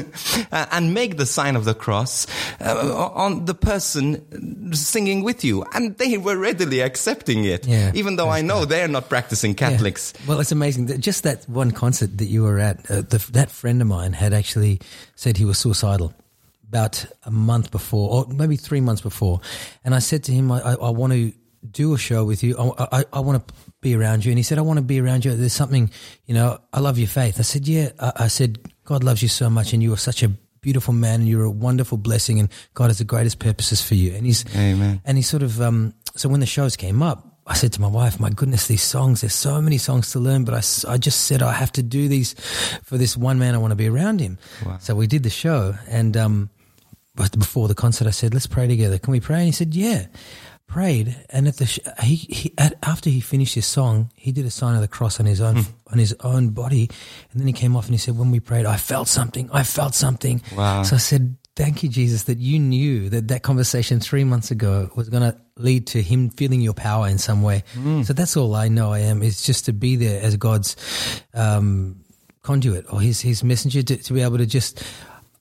and 0.52 0.94
make 0.94 1.18
the 1.18 1.26
sign 1.26 1.56
of 1.56 1.66
the 1.66 1.76
cross 1.76 1.94
uh, 2.62 3.12
on 3.14 3.46
the 3.46 3.54
person 3.54 4.74
singing 4.74 5.24
with 5.24 5.44
you, 5.44 5.64
and 5.74 5.98
they 5.98 6.18
were 6.18 6.38
readily 6.38 6.82
accepting 6.82 7.46
it, 7.46 7.68
Yeah, 7.68 7.92
even 7.94 8.16
though 8.16 8.30
I 8.30 8.42
know 8.42 8.66
they're 8.66 8.88
not 8.88 9.10
practicing 9.10 9.56
Catholics. 9.56 10.14
Well, 10.28 10.40
it's 10.40 10.52
amazing. 10.52 11.02
Just 11.02 11.24
that 11.24 11.48
one 11.50 11.72
concert 11.72 12.18
that 12.18 12.26
you 12.26 12.44
were 12.44 12.60
at, 12.60 12.80
uh, 12.90 13.02
the, 13.02 13.26
that 13.34 13.50
friend 13.52 13.82
of 13.82 13.88
mine 13.88 14.14
had 14.14 14.34
actually 14.34 14.80
said 15.16 15.38
he 15.38 15.46
was 15.46 15.58
suicidal 15.58 16.14
about 16.68 17.06
a 17.24 17.32
month 17.32 17.70
before, 17.72 18.10
or 18.10 18.34
maybe 18.34 18.56
three 18.56 18.82
months 18.82 19.02
before. 19.02 19.42
And 19.84 19.94
I 19.94 20.00
said 20.00 20.24
to 20.26 20.32
him, 20.32 20.52
I, 20.52 20.62
I, 20.62 20.74
I 20.74 20.90
want 20.90 21.14
to 21.14 21.32
do 21.70 21.94
a 21.94 21.98
show 21.98 22.26
with 22.26 22.44
you. 22.44 22.58
I, 22.58 23.00
I, 23.00 23.06
I 23.14 23.20
want 23.20 23.48
to 23.48 23.54
be 23.82 23.96
around 23.96 24.26
you. 24.26 24.32
And 24.32 24.40
he 24.40 24.44
said, 24.44 24.58
I 24.58 24.62
want 24.62 24.78
to 24.78 24.84
be 24.84 25.00
around 25.00 25.24
you. 25.24 25.36
There's 25.36 25.54
something, 25.54 25.92
you 26.26 26.34
know, 26.34 26.60
I 26.74 26.80
love 26.80 26.98
your 26.98 27.08
faith. 27.08 27.40
I 27.40 27.44
said, 27.44 27.68
yeah. 27.68 27.90
I, 28.00 28.12
I 28.16 28.28
said, 28.28 28.60
God 28.86 29.04
loves 29.04 29.22
you 29.22 29.30
so 29.30 29.50
much 29.50 29.74
and 29.74 29.82
you 29.82 29.94
are 29.94 29.98
such 29.98 30.24
a 30.24 30.32
beautiful 30.64 30.94
man 30.94 31.20
and 31.20 31.30
you're 31.30 31.44
a 31.44 31.52
wonderful 31.52 32.00
blessing 32.00 32.40
and 32.40 32.50
God 32.74 32.88
has 32.88 32.98
the 32.98 33.04
greatest 33.04 33.38
purposes 33.38 33.84
for 33.84 33.94
you. 33.94 34.14
And 34.16 34.26
he's, 34.26 34.44
Amen. 34.56 35.02
and 35.06 35.18
he 35.18 35.22
sort 35.22 35.44
of, 35.44 35.62
um, 35.62 35.94
so 36.16 36.28
when 36.28 36.40
the 36.40 36.48
shows 36.48 36.76
came 36.76 37.04
up, 37.04 37.28
I 37.46 37.54
said 37.56 37.74
to 37.74 37.82
my 37.82 37.90
wife, 37.90 38.20
my 38.20 38.30
goodness, 38.30 38.68
these 38.68 38.82
songs, 38.82 39.22
there's 39.22 39.36
so 39.36 39.62
many 39.62 39.78
songs 39.78 40.12
to 40.14 40.20
learn, 40.20 40.46
but 40.46 40.54
I, 40.56 40.94
I 40.94 40.98
just 40.98 41.26
said 41.26 41.44
I 41.44 41.52
have 41.52 41.74
to 41.74 41.84
do 41.84 42.08
these 42.08 42.34
for 42.84 42.98
this 42.98 43.18
one 43.18 43.38
man. 43.38 43.54
I 43.54 43.58
want 43.58 43.72
to 43.72 43.76
be 43.76 43.90
around 43.90 44.22
him. 44.22 44.40
So 44.80 44.96
we 44.96 45.08
did 45.08 45.24
the 45.24 45.30
show. 45.30 45.76
And, 45.90 46.16
um, 46.16 46.50
but 47.16 47.38
before 47.38 47.68
the 47.68 47.76
concert, 47.76 48.08
I 48.08 48.12
said, 48.12 48.34
let's 48.34 48.48
pray 48.48 48.68
together. 48.68 48.98
Can 48.98 49.12
we 49.12 49.20
pray? 49.20 49.40
And 49.40 49.46
he 49.46 49.52
said, 49.52 49.76
yeah. 49.76 50.08
Prayed. 50.74 51.16
And 51.30 51.48
at 51.48 51.58
the, 51.58 51.68
sh- 51.68 51.80
he, 52.02 52.16
he, 52.16 52.54
at, 52.58 52.74
after 52.82 53.12
he 53.12 53.20
finished 53.20 53.54
his 53.54 53.68
song, 53.68 54.10
he 54.16 54.32
did 54.32 54.46
a 54.46 54.50
sign 54.50 54.74
of 54.74 54.82
the 54.82 54.88
cross 54.88 55.20
on 55.20 55.28
his 55.28 55.40
own, 55.40 55.58
on 55.92 56.00
his 56.00 56.16
own 56.22 56.50
body. 56.50 56.90
And 57.32 57.40
then 57.40 57.46
he 57.46 57.54
came 57.54 57.76
off 57.76 57.86
and 57.86 57.94
he 57.94 58.00
said, 58.00 58.18
when 58.18 58.32
we 58.32 58.40
prayed, 58.40 58.66
I 58.66 58.78
felt 58.78 59.08
something. 59.08 59.50
I 59.54 59.62
felt 59.62 59.94
something. 59.94 60.42
Wow. 60.56 60.82
So 60.82 60.96
I 60.96 61.00
said, 61.00 61.38
thank 61.56 61.84
you, 61.84 61.90
Jesus, 61.90 62.24
that 62.24 62.40
you 62.40 62.58
knew 62.58 63.10
that 63.10 63.28
that 63.28 63.44
conversation 63.44 64.00
three 64.00 64.24
months 64.24 64.50
ago 64.50 64.90
was 64.96 65.10
going 65.10 65.22
to 65.22 65.38
lead 65.58 65.86
to 65.88 66.02
him 66.02 66.32
feeling 66.32 66.62
your 66.62 66.74
power 66.74 67.08
in 67.08 67.20
some 67.20 67.44
way. 67.44 67.64
So 68.04 68.14
that's 68.14 68.36
all 68.36 68.56
I 68.56 68.68
know 68.68 68.92
I 68.92 69.00
am 69.00 69.22
is 69.22 69.46
just 69.46 69.66
to 69.66 69.74
be 69.74 69.96
there 69.96 70.24
as 70.24 70.36
God's 70.38 70.76
um, 71.36 72.04
conduit 72.42 72.92
or 72.92 73.00
his, 73.00 73.22
his 73.22 73.44
messenger 73.44 73.84
to, 73.84 73.98
to 73.98 74.14
be 74.14 74.22
able 74.22 74.40
to 74.40 74.48
just 74.48 74.84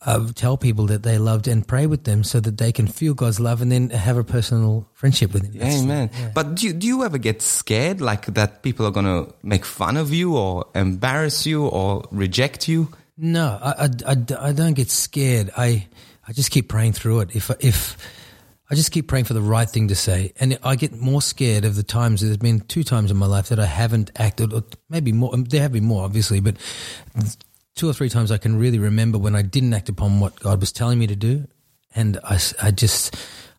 uh, 0.04 0.28
tell 0.34 0.56
people 0.56 0.86
that 0.86 1.02
they 1.02 1.18
loved 1.18 1.46
and 1.48 1.66
pray 1.66 1.86
with 1.86 2.04
them 2.04 2.24
so 2.24 2.40
that 2.40 2.58
they 2.58 2.72
can 2.72 2.86
feel 2.86 3.14
God's 3.14 3.38
love 3.38 3.62
and 3.62 3.70
then 3.70 3.90
have 3.90 4.16
a 4.16 4.24
personal 4.24 4.88
friendship 4.94 5.32
with 5.32 5.44
him. 5.44 5.52
That's- 5.52 5.82
Amen. 5.82 6.10
But 6.34 6.56
do 6.56 6.66
you, 6.66 6.72
do 6.72 6.86
you 6.86 7.04
ever 7.04 7.18
get 7.18 7.40
scared, 7.42 8.00
like 8.00 8.26
that 8.34 8.62
people 8.62 8.84
are 8.86 8.90
going 8.90 9.06
to 9.06 9.32
make 9.42 9.64
fun 9.64 9.96
of 9.96 10.12
you 10.12 10.36
or 10.36 10.66
embarrass 10.74 11.46
you 11.46 11.66
or 11.66 12.04
reject 12.10 12.68
you? 12.68 12.88
No, 13.16 13.58
I, 13.62 13.84
I, 13.84 13.88
I, 14.12 14.48
I 14.48 14.52
don't 14.52 14.74
get 14.74 14.90
scared. 14.90 15.50
I, 15.56 15.86
I 16.26 16.32
just 16.32 16.50
keep 16.50 16.68
praying 16.68 16.94
through 16.94 17.20
it. 17.20 17.36
If, 17.36 17.50
if 17.60 17.96
I 18.70 18.74
just 18.74 18.90
keep 18.90 19.06
praying 19.06 19.26
for 19.26 19.34
the 19.34 19.42
right 19.42 19.68
thing 19.68 19.88
to 19.88 19.94
say, 19.94 20.32
and 20.40 20.58
I 20.64 20.76
get 20.76 20.92
more 20.98 21.20
scared 21.20 21.64
of 21.66 21.76
the 21.76 21.82
times. 21.82 22.22
There's 22.22 22.38
been 22.38 22.60
two 22.60 22.82
times 22.82 23.10
in 23.10 23.18
my 23.18 23.26
life 23.26 23.50
that 23.50 23.60
I 23.60 23.66
haven't 23.66 24.10
acted, 24.16 24.52
or 24.54 24.64
maybe 24.88 25.12
more. 25.12 25.36
There 25.36 25.60
have 25.60 25.72
been 25.72 25.84
more, 25.84 26.04
obviously, 26.04 26.40
but 26.40 26.56
two 27.74 27.88
or 27.88 27.92
three 27.92 28.08
times 28.08 28.30
I 28.30 28.38
can 28.38 28.58
really 28.58 28.78
remember 28.78 29.18
when 29.18 29.34
I 29.34 29.42
didn't 29.42 29.72
act 29.74 29.88
upon 29.88 30.20
what 30.20 30.38
God 30.40 30.60
was 30.60 30.72
telling 30.72 30.98
me 30.98 31.06
to 31.06 31.16
do, 31.16 31.46
and 31.94 32.18
I 32.24 32.70
just, 32.70 33.16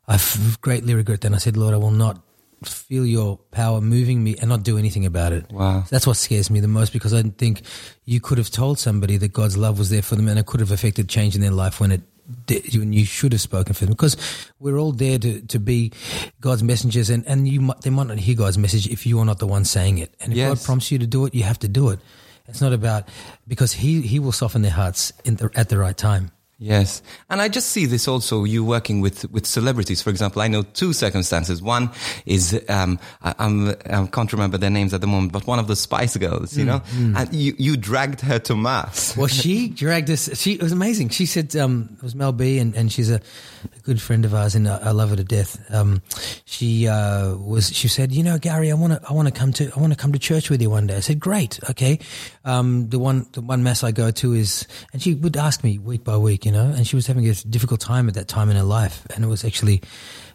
I 0.07 0.19
greatly 0.61 0.95
regret 0.95 1.21
that. 1.21 1.27
And 1.27 1.35
I 1.35 1.39
said, 1.39 1.57
Lord, 1.57 1.73
I 1.73 1.77
will 1.77 1.91
not 1.91 2.21
feel 2.63 3.05
your 3.05 3.37
power 3.51 3.81
moving 3.81 4.23
me 4.23 4.35
and 4.39 4.49
not 4.49 4.63
do 4.63 4.77
anything 4.77 5.05
about 5.05 5.33
it. 5.33 5.51
Wow. 5.51 5.83
That's 5.89 6.07
what 6.07 6.15
scares 6.17 6.49
me 6.49 6.61
the 6.61 6.67
most 6.67 6.93
because 6.93 7.13
I 7.13 7.21
think 7.23 7.61
you 8.05 8.21
could 8.21 8.37
have 8.37 8.49
told 8.49 8.79
somebody 8.79 9.17
that 9.17 9.33
God's 9.33 9.57
love 9.57 9.77
was 9.77 9.89
there 9.89 10.01
for 10.01 10.15
them 10.15 10.27
and 10.29 10.39
it 10.39 10.45
could 10.45 10.61
have 10.61 10.71
affected 10.71 11.09
change 11.09 11.35
in 11.35 11.41
their 11.41 11.51
life 11.51 11.81
when 11.81 11.91
it 11.91 12.01
did, 12.45 12.73
when 12.77 12.93
you 12.93 13.03
should 13.03 13.33
have 13.33 13.41
spoken 13.41 13.73
for 13.73 13.83
them 13.85 13.91
because 13.93 14.15
we're 14.59 14.77
all 14.77 14.93
there 14.93 15.19
to, 15.19 15.41
to 15.41 15.59
be 15.59 15.91
God's 16.39 16.63
messengers 16.63 17.09
and, 17.09 17.27
and 17.27 17.47
you 17.49 17.59
might, 17.59 17.81
they 17.81 17.89
might 17.89 18.07
not 18.07 18.17
hear 18.19 18.35
God's 18.35 18.57
message 18.57 18.87
if 18.87 19.05
you 19.05 19.19
are 19.19 19.25
not 19.25 19.39
the 19.39 19.47
one 19.47 19.65
saying 19.65 19.97
it. 19.97 20.15
And 20.21 20.31
if 20.31 20.37
Yes. 20.37 20.59
God 20.59 20.65
prompts 20.65 20.89
you 20.89 20.99
to 20.99 21.07
do 21.07 21.25
it, 21.25 21.35
you 21.35 21.43
have 21.43 21.59
to 21.59 21.67
do 21.67 21.89
it. 21.89 21.99
It's 22.47 22.61
not 22.61 22.73
about 22.73 23.07
because 23.47 23.73
he, 23.73 24.01
he 24.01 24.19
will 24.19 24.33
soften 24.33 24.61
their 24.63 24.71
hearts 24.71 25.13
the, 25.23 25.49
at 25.55 25.69
the 25.69 25.77
right 25.77 25.95
time. 25.95 26.31
Yes. 26.57 27.01
And 27.29 27.41
I 27.41 27.49
just 27.49 27.69
see 27.69 27.85
this 27.85 28.07
also, 28.07 28.45
you 28.45 28.63
working 28.63 29.01
with, 29.01 29.29
with 29.31 29.45
celebrities. 29.45 30.01
For 30.01 30.09
example, 30.09 30.41
I 30.41 30.47
know 30.47 30.63
two 30.63 30.93
circumstances. 30.93 31.61
One 31.61 31.89
is, 32.25 32.63
um, 32.69 32.99
I, 33.21 33.35
I'm, 33.39 33.69
I 33.69 34.07
can't 34.07 34.31
remember 34.31 34.57
their 34.57 34.69
names 34.69 34.93
at 34.93 35.01
the 35.01 35.07
moment, 35.07 35.33
but 35.33 35.45
one 35.45 35.59
of 35.59 35.67
the 35.67 35.75
Spice 35.75 36.15
Girls, 36.15 36.55
you 36.57 36.63
know, 36.63 36.81
and 36.95 37.33
you, 37.33 37.53
you 37.57 37.75
dragged 37.75 38.21
her 38.21 38.39
to 38.39 38.55
mass. 38.55 39.17
Well, 39.17 39.27
she 39.27 39.67
dragged 39.67 40.09
us. 40.09 40.29
She 40.39 40.53
it 40.53 40.63
was 40.63 40.71
amazing. 40.71 41.09
She 41.09 41.25
said 41.25 41.55
um, 41.55 41.89
it 41.97 42.03
was 42.03 42.15
Mel 42.15 42.31
B, 42.31 42.59
and, 42.59 42.75
and 42.75 42.91
she's 42.91 43.09
a, 43.09 43.15
a 43.15 43.79
good 43.81 44.01
friend 44.01 44.23
of 44.23 44.33
ours, 44.33 44.55
and 44.55 44.67
I, 44.67 44.77
I 44.77 44.91
love 44.91 45.09
her 45.09 45.15
to 45.15 45.23
death. 45.23 45.59
Um, 45.73 46.01
she 46.45 46.87
uh, 46.87 47.35
was. 47.35 47.75
She 47.75 47.87
said, 47.87 48.11
"You 48.11 48.23
know, 48.23 48.37
Gary, 48.37 48.71
I 48.71 48.75
want 48.75 48.93
to. 48.93 49.01
I 49.09 49.13
want 49.13 49.27
to 49.27 49.33
come 49.33 49.51
to. 49.53 49.71
I 49.75 49.79
want 49.79 49.91
to 49.91 49.99
come 49.99 50.13
to 50.13 50.19
church 50.19 50.49
with 50.49 50.61
you 50.61 50.69
one 50.69 50.87
day." 50.87 50.97
I 50.97 51.01
said, 51.01 51.19
"Great, 51.19 51.59
okay." 51.69 51.99
Um, 52.45 52.89
the 52.89 52.99
one, 52.99 53.27
the 53.33 53.41
one 53.41 53.63
mass 53.63 53.83
I 53.83 53.91
go 53.91 54.11
to 54.11 54.33
is, 54.33 54.67
and 54.93 55.01
she 55.01 55.13
would 55.13 55.35
ask 55.35 55.63
me 55.63 55.77
week 55.77 56.03
by 56.03 56.17
week, 56.17 56.42
you 56.45 56.51
know, 56.51 56.65
and 56.65 56.85
she 56.87 56.95
was 56.95 57.07
having 57.07 57.27
a 57.27 57.33
difficult 57.33 57.79
time 57.81 58.07
at 58.07 58.13
that 58.15 58.27
time 58.27 58.49
in 58.49 58.55
her 58.55 58.63
life, 58.63 59.05
and 59.15 59.23
it 59.23 59.27
was 59.27 59.43
actually 59.45 59.81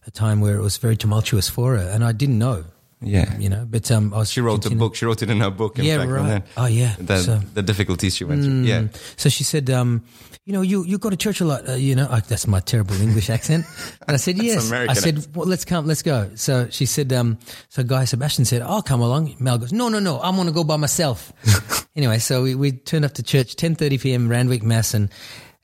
a 0.06 0.10
time 0.10 0.40
where 0.40 0.56
it 0.56 0.62
was 0.62 0.76
very 0.76 0.96
tumultuous 0.96 1.48
for 1.48 1.76
her, 1.76 1.88
and 1.88 2.04
I 2.04 2.12
didn't 2.12 2.38
know. 2.38 2.64
Yeah. 3.00 3.38
You 3.38 3.48
know, 3.48 3.64
but 3.64 3.88
um, 3.92 4.12
I 4.12 4.18
was. 4.18 4.30
She 4.30 4.40
wrote 4.40 4.66
a 4.66 4.70
book. 4.74 4.96
She 4.96 5.06
wrote 5.06 5.22
it 5.22 5.30
in 5.30 5.38
her 5.40 5.50
book. 5.52 5.78
In 5.78 5.84
Yeah, 5.84 5.98
fact, 5.98 6.10
right. 6.10 6.20
and 6.20 6.28
then 6.30 6.42
Oh, 6.56 6.66
yeah. 6.66 6.96
The, 6.98 7.18
So- 7.18 7.40
the 7.54 7.62
difficulties 7.62 8.16
she 8.16 8.24
went 8.24 8.42
through. 8.42 8.62
Yeah. 8.62 8.88
So 9.16 9.28
she 9.28 9.44
said, 9.44 9.70
um, 9.70 10.02
you 10.44 10.52
know, 10.52 10.62
you, 10.62 10.82
you 10.84 10.98
go 10.98 11.08
to 11.08 11.16
church 11.16 11.40
a 11.40 11.44
lot, 11.44 11.68
uh, 11.68 11.74
you 11.74 11.94
know, 11.94 12.06
uh, 12.10 12.18
that's 12.26 12.48
my 12.48 12.58
terrible 12.58 13.00
English 13.00 13.30
accent. 13.36 13.66
And 14.08 14.14
I 14.14 14.18
said, 14.18 14.42
yes. 14.42 14.66
American 14.66 14.90
I 14.90 14.94
said, 14.94 15.26
well, 15.36 15.46
let's 15.46 15.64
come, 15.64 15.86
let's 15.86 16.02
go. 16.02 16.28
So 16.34 16.68
she 16.70 16.86
said, 16.86 17.12
um, 17.12 17.38
so 17.68 17.84
Guy 17.84 18.04
Sebastian 18.04 18.46
said, 18.46 18.62
I'll 18.62 18.82
come 18.82 19.00
along. 19.00 19.36
Mel 19.38 19.58
goes, 19.58 19.72
no, 19.72 19.88
no, 19.88 20.00
no, 20.00 20.20
I'm 20.20 20.34
going 20.34 20.48
to 20.48 20.52
go 20.52 20.64
by 20.64 20.76
myself. 20.76 21.32
anyway, 21.94 22.18
so 22.18 22.42
we, 22.42 22.56
we 22.56 22.72
turned 22.72 23.04
up 23.04 23.12
to 23.14 23.22
church, 23.22 23.54
10.30 23.54 24.00
p.m. 24.00 24.28
Randwick 24.28 24.64
Mass. 24.64 24.92
And 24.94 25.08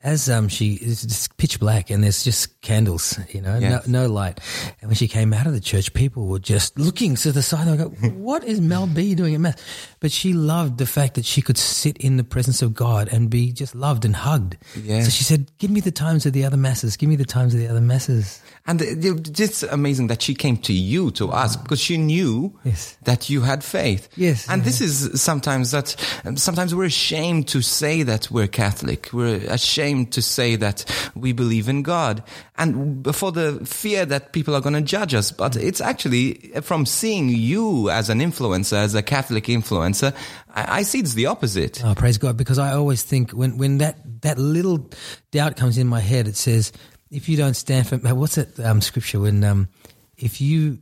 as 0.04 0.28
um, 0.28 0.48
she, 0.48 0.74
it's 0.74 1.02
just 1.02 1.34
pitch 1.38 1.58
black 1.58 1.88
and 1.88 2.04
there's 2.04 2.22
just 2.22 2.60
candles, 2.60 3.18
you 3.30 3.40
know, 3.40 3.58
no, 3.86 4.02
no 4.02 4.06
light. 4.06 4.38
And 4.80 4.90
when 4.90 4.94
she 4.94 5.08
came 5.08 5.32
out 5.32 5.46
of 5.46 5.54
the 5.54 5.60
church, 5.60 5.92
people 5.94 6.26
were 6.26 6.38
just 6.38 6.78
looking 6.78 7.16
to 7.16 7.32
the 7.32 7.42
side. 7.42 7.66
They 7.66 7.76
go, 7.78 7.88
what 8.14 8.44
is 8.44 8.60
Mel 8.60 8.86
B 8.86 9.14
doing 9.14 9.34
at 9.34 9.40
Mass? 9.40 9.56
But 10.00 10.12
she 10.12 10.34
loved 10.34 10.76
the 10.76 10.84
fact 10.86 11.14
that 11.14 11.24
she 11.24 11.40
could 11.40 11.56
sit 11.56 11.96
in 11.96 12.18
the 12.18 12.24
presence 12.24 12.60
of 12.60 12.74
God 12.74 13.08
and 13.08 13.30
be 13.30 13.50
just 13.50 13.74
loved 13.74 14.04
and 14.04 14.14
hugged. 14.14 14.58
So 15.04 15.10
she 15.10 15.24
said, 15.24 15.50
give 15.58 15.70
me 15.70 15.80
the 15.80 15.90
times 15.90 16.26
of 16.26 16.34
the 16.34 16.44
other 16.44 16.58
Masses. 16.58 16.98
Give 16.98 17.08
me 17.08 17.16
the 17.16 17.24
times 17.24 17.54
of 17.54 17.60
the 17.60 17.68
other 17.68 17.80
Masses. 17.80 18.42
And 18.66 18.80
it's 18.80 19.62
amazing 19.62 20.06
that 20.06 20.22
she 20.22 20.34
came 20.34 20.56
to 20.58 20.72
you 20.72 21.10
to 21.12 21.26
mm. 21.28 21.34
ask 21.34 21.62
because 21.62 21.80
she 21.80 21.98
knew 21.98 22.58
Yes. 22.64 22.96
that 23.02 23.28
you 23.28 23.42
had 23.42 23.62
faith. 23.62 24.08
Yes. 24.16 24.48
And 24.48 24.64
this 24.64 24.80
is 24.80 25.20
sometimes 25.20 25.72
that, 25.72 25.94
sometimes 26.36 26.74
we're 26.74 26.84
ashamed 26.86 27.46
to 27.48 27.60
say 27.60 28.02
that 28.04 28.30
we're 28.30 28.46
Catholic. 28.46 29.10
We're 29.12 29.36
ashamed 29.48 30.12
to 30.12 30.22
say 30.22 30.56
that 30.56 30.86
we 31.14 31.32
believe 31.32 31.68
in 31.68 31.82
God. 31.82 32.22
And 32.56 33.06
for 33.14 33.32
the 33.32 33.60
fear 33.66 34.06
that 34.06 34.32
people 34.32 34.54
are 34.54 34.62
going 34.62 34.74
to 34.74 34.80
judge 34.80 35.12
us. 35.12 35.30
But 35.30 35.52
mm. 35.52 35.62
it's 35.62 35.82
actually 35.82 36.34
from 36.62 36.86
seeing 36.86 37.28
you 37.28 37.90
as 37.90 38.08
an 38.08 38.20
influencer, 38.20 38.78
as 38.78 38.94
a 38.94 39.02
Catholic 39.02 39.44
influencer, 39.44 40.14
I, 40.48 40.78
I 40.78 40.82
see 40.84 41.00
it's 41.00 41.12
the 41.12 41.26
opposite. 41.26 41.84
Oh, 41.84 41.94
praise 41.94 42.16
God. 42.16 42.38
Because 42.38 42.58
I 42.58 42.72
always 42.72 43.02
think 43.02 43.32
when, 43.32 43.58
when 43.58 43.76
that, 43.78 44.22
that 44.22 44.38
little 44.38 44.88
doubt 45.32 45.56
comes 45.56 45.76
in 45.76 45.86
my 45.86 46.00
head, 46.00 46.26
it 46.26 46.36
says, 46.36 46.72
if 47.14 47.28
you 47.28 47.36
don't 47.36 47.54
stand 47.54 47.86
for, 47.88 47.96
what's 48.14 48.34
that 48.34 48.58
um, 48.60 48.80
scripture 48.80 49.20
when, 49.20 49.44
um, 49.44 49.68
if 50.16 50.40
you, 50.40 50.78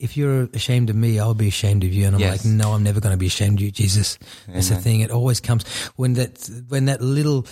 if 0.00 0.16
you're 0.16 0.48
ashamed 0.52 0.90
of 0.90 0.96
me, 0.96 1.18
I'll 1.20 1.34
be 1.34 1.48
ashamed 1.48 1.84
of 1.84 1.92
you. 1.92 2.06
And 2.06 2.14
I'm 2.16 2.20
Yes. 2.20 2.44
like, 2.44 2.52
no, 2.52 2.72
I'm 2.72 2.82
never 2.82 3.00
going 3.00 3.12
to 3.12 3.18
be 3.18 3.26
ashamed 3.26 3.58
of 3.58 3.62
you, 3.64 3.70
Jesus. 3.70 4.18
That's 4.48 4.68
the 4.68 4.76
thing. 4.76 5.00
It 5.00 5.10
always 5.10 5.40
comes 5.40 5.64
when 5.96 6.14
that, 6.14 6.48
when 6.68 6.86
that 6.86 7.00
little 7.00 7.46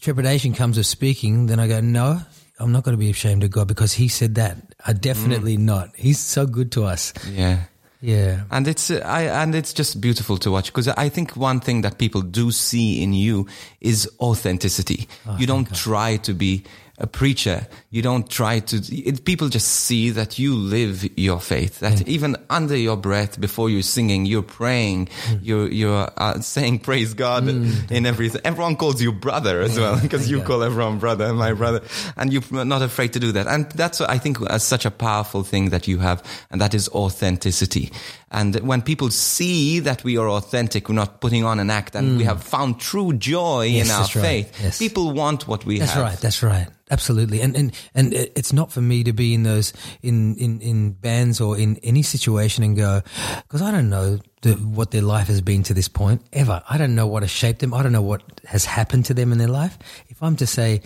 trepidation 0.00 0.52
comes 0.54 0.78
of 0.78 0.86
speaking, 0.86 1.46
then 1.46 1.58
I 1.58 1.66
go, 1.68 1.80
no, 1.80 2.20
I'm 2.58 2.72
not 2.72 2.84
going 2.84 2.94
to 2.96 2.98
be 2.98 3.10
ashamed 3.10 3.44
of 3.44 3.50
God 3.50 3.68
because 3.68 3.92
he 3.94 4.08
said 4.08 4.34
that. 4.36 4.56
I 4.86 4.92
definitely 4.92 5.56
not. 5.56 5.90
He's 5.96 6.18
so 6.18 6.46
good 6.46 6.72
to 6.72 6.84
us. 6.84 7.12
Yeah. 7.30 7.64
Yeah. 8.02 8.42
And 8.50 8.68
it's 8.68 8.90
uh, 8.90 9.00
I 9.04 9.22
and 9.42 9.54
it's 9.54 9.72
just 9.72 10.00
beautiful 10.02 10.36
to 10.38 10.50
watch 10.50 10.66
because 10.66 10.86
I 10.86 11.08
think 11.08 11.34
one 11.34 11.60
thing 11.60 11.80
that 11.80 11.96
people 11.98 12.20
do 12.20 12.50
see 12.52 13.02
in 13.02 13.14
you 13.14 13.46
is 13.80 14.08
authenticity. 14.20 15.08
you 15.38 15.46
don't 15.46 15.74
try 15.74 16.18
to 16.18 16.34
be 16.34 16.62
a 16.98 17.06
preacher, 17.06 17.66
you 17.90 18.00
don't 18.00 18.28
try 18.30 18.58
to, 18.60 18.76
it, 18.94 19.24
people 19.24 19.48
just 19.48 19.68
see 19.68 20.08
that 20.10 20.38
you 20.38 20.54
live 20.54 21.06
your 21.18 21.40
faith, 21.40 21.80
that 21.80 21.92
Mm. 21.98 22.08
even 22.08 22.36
under 22.48 22.76
your 22.76 22.96
breath, 22.96 23.38
before 23.40 23.68
you're 23.68 23.82
singing, 23.82 24.24
you're 24.24 24.42
praying, 24.42 25.08
Mm. 25.28 25.40
you're, 25.42 25.68
you're 25.70 26.08
uh, 26.16 26.40
saying 26.40 26.78
praise 26.80 27.12
God 27.14 27.48
in 27.48 28.06
everything. 28.06 28.40
Everyone 28.44 28.76
calls 28.76 29.02
you 29.02 29.12
brother 29.12 29.60
as 29.60 29.78
well, 29.78 30.00
because 30.00 30.30
you 30.30 30.40
call 30.40 30.62
everyone 30.62 30.98
brother, 30.98 31.26
and 31.26 31.36
my 31.38 31.52
brother, 31.52 31.82
and 32.16 32.32
you're 32.32 32.64
not 32.64 32.80
afraid 32.82 33.12
to 33.12 33.20
do 33.20 33.30
that. 33.32 33.46
And 33.46 33.70
that's, 33.72 34.00
I 34.00 34.16
think, 34.18 34.40
uh, 34.40 34.58
such 34.58 34.86
a 34.86 34.90
powerful 34.90 35.42
thing 35.42 35.70
that 35.70 35.86
you 35.86 35.98
have, 35.98 36.22
and 36.50 36.60
that 36.60 36.72
is 36.74 36.88
authenticity. 36.90 37.90
And 38.30 38.56
when 38.60 38.82
people 38.82 39.10
see 39.10 39.80
that 39.80 40.02
we 40.02 40.16
are 40.18 40.28
authentic, 40.28 40.88
we're 40.88 40.94
not 40.94 41.20
putting 41.20 41.44
on 41.44 41.58
an 41.60 41.70
act, 41.70 41.94
and 41.94 42.16
we 42.18 42.24
have 42.24 42.42
found 42.42 42.80
true 42.80 43.12
joy 43.12 43.68
Mm. 43.68 43.72
Yes, 43.74 43.86
in 43.86 43.92
our 43.92 44.00
right. 44.02 44.10
faith, 44.10 44.62
Yes. 44.62 44.78
people 44.78 45.12
want 45.12 45.46
what 45.46 45.64
we 45.66 45.78
That's 45.78 45.92
have. 45.92 46.02
That's 46.02 46.12
right. 46.12 46.20
That's 46.20 46.42
right. 46.42 46.68
Absolutely. 46.88 47.40
And 47.40 47.56
and 47.56 47.72
and 47.94 48.14
it's 48.14 48.52
not 48.52 48.70
for 48.70 48.80
me 48.80 49.02
to 49.04 49.12
be 49.12 49.34
in 49.34 49.42
those 49.42 49.72
in 50.02 50.36
in 50.36 50.60
in 50.60 50.92
bands 50.92 51.40
or 51.40 51.58
in 51.58 51.78
any 51.78 52.02
situation 52.02 52.62
and 52.62 52.76
go 52.76 53.02
because 53.42 53.60
I 53.60 53.72
don't 53.72 53.90
know 53.90 54.20
the, 54.42 54.52
what 54.54 54.92
their 54.92 55.02
life 55.02 55.26
has 55.26 55.40
been 55.40 55.64
to 55.64 55.74
this 55.74 55.88
point 55.88 56.22
ever. 56.32 56.62
I 56.68 56.78
don't 56.78 56.94
know 56.94 57.08
what 57.08 57.24
has 57.24 57.30
shaped 57.30 57.58
them. 57.58 57.74
I 57.74 57.82
don't 57.82 57.90
know 57.90 58.02
what 58.02 58.22
has 58.44 58.64
happened 58.64 59.06
to 59.06 59.14
them 59.14 59.32
in 59.32 59.38
their 59.38 59.48
life. 59.48 59.76
If 60.08 60.22
I'm 60.22 60.36
to 60.36 60.46
say, 60.46 60.82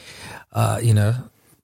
uh, 0.52 0.80
you 0.82 0.94
know. 0.94 1.14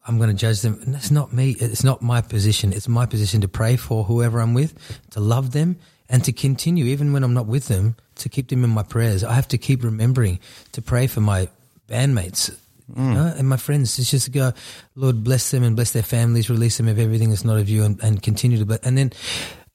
I'm 0.09 0.19
going 0.19 0.31
to 0.31 0.37
judge 0.37 0.61
them. 0.61 0.79
And 0.85 0.95
that's 0.95 1.11
not 1.11 1.33
me. 1.33 1.57
It's 1.59 1.83
not 1.83 2.01
my 2.01 2.21
position. 2.21 2.73
It's 2.73 2.87
my 2.87 3.07
position 3.07 3.41
to 3.41 3.49
pray 3.49 3.75
for 3.75 4.05
whoever 4.05 4.41
I'm 4.41 4.55
with, 4.55 4.73
to 5.11 5.19
love 5.19 5.51
them, 5.51 5.79
and 6.09 6.23
to 6.23 6.33
continue, 6.33 6.85
even 6.85 7.13
when 7.13 7.25
I'm 7.25 7.35
not 7.35 7.47
with 7.47 7.67
them, 7.67 7.97
to 8.15 8.29
keep 8.29 8.49
them 8.49 8.63
in 8.63 8.71
my 8.71 8.85
prayers. 8.85 9.25
I 9.25 9.33
have 9.33 9.49
to 9.49 9.59
keep 9.59 9.83
remembering 9.83 10.39
to 10.71 10.81
pray 10.81 11.09
for 11.09 11.21
my 11.21 11.49
bandmates 11.89 12.57
you 12.95 13.03
know, 13.03 13.35
and 13.37 13.49
my 13.49 13.57
friends. 13.57 13.99
It's 13.99 14.11
just 14.11 14.27
to 14.27 14.31
go, 14.31 14.53
Lord, 14.95 15.25
bless 15.25 15.51
them 15.51 15.63
and 15.65 15.75
bless 15.75 15.93
their 15.93 16.03
families, 16.05 16.49
release 16.51 16.77
them 16.77 16.89
of 16.89 16.99
everything 16.99 17.31
that's 17.31 17.45
not 17.45 17.59
of 17.59 17.69
you, 17.69 17.83
and, 17.85 18.01
and 18.03 18.23
continue 18.23 18.59
to 18.59 18.65
But 18.67 18.85
And 18.87 18.97
then 18.97 19.13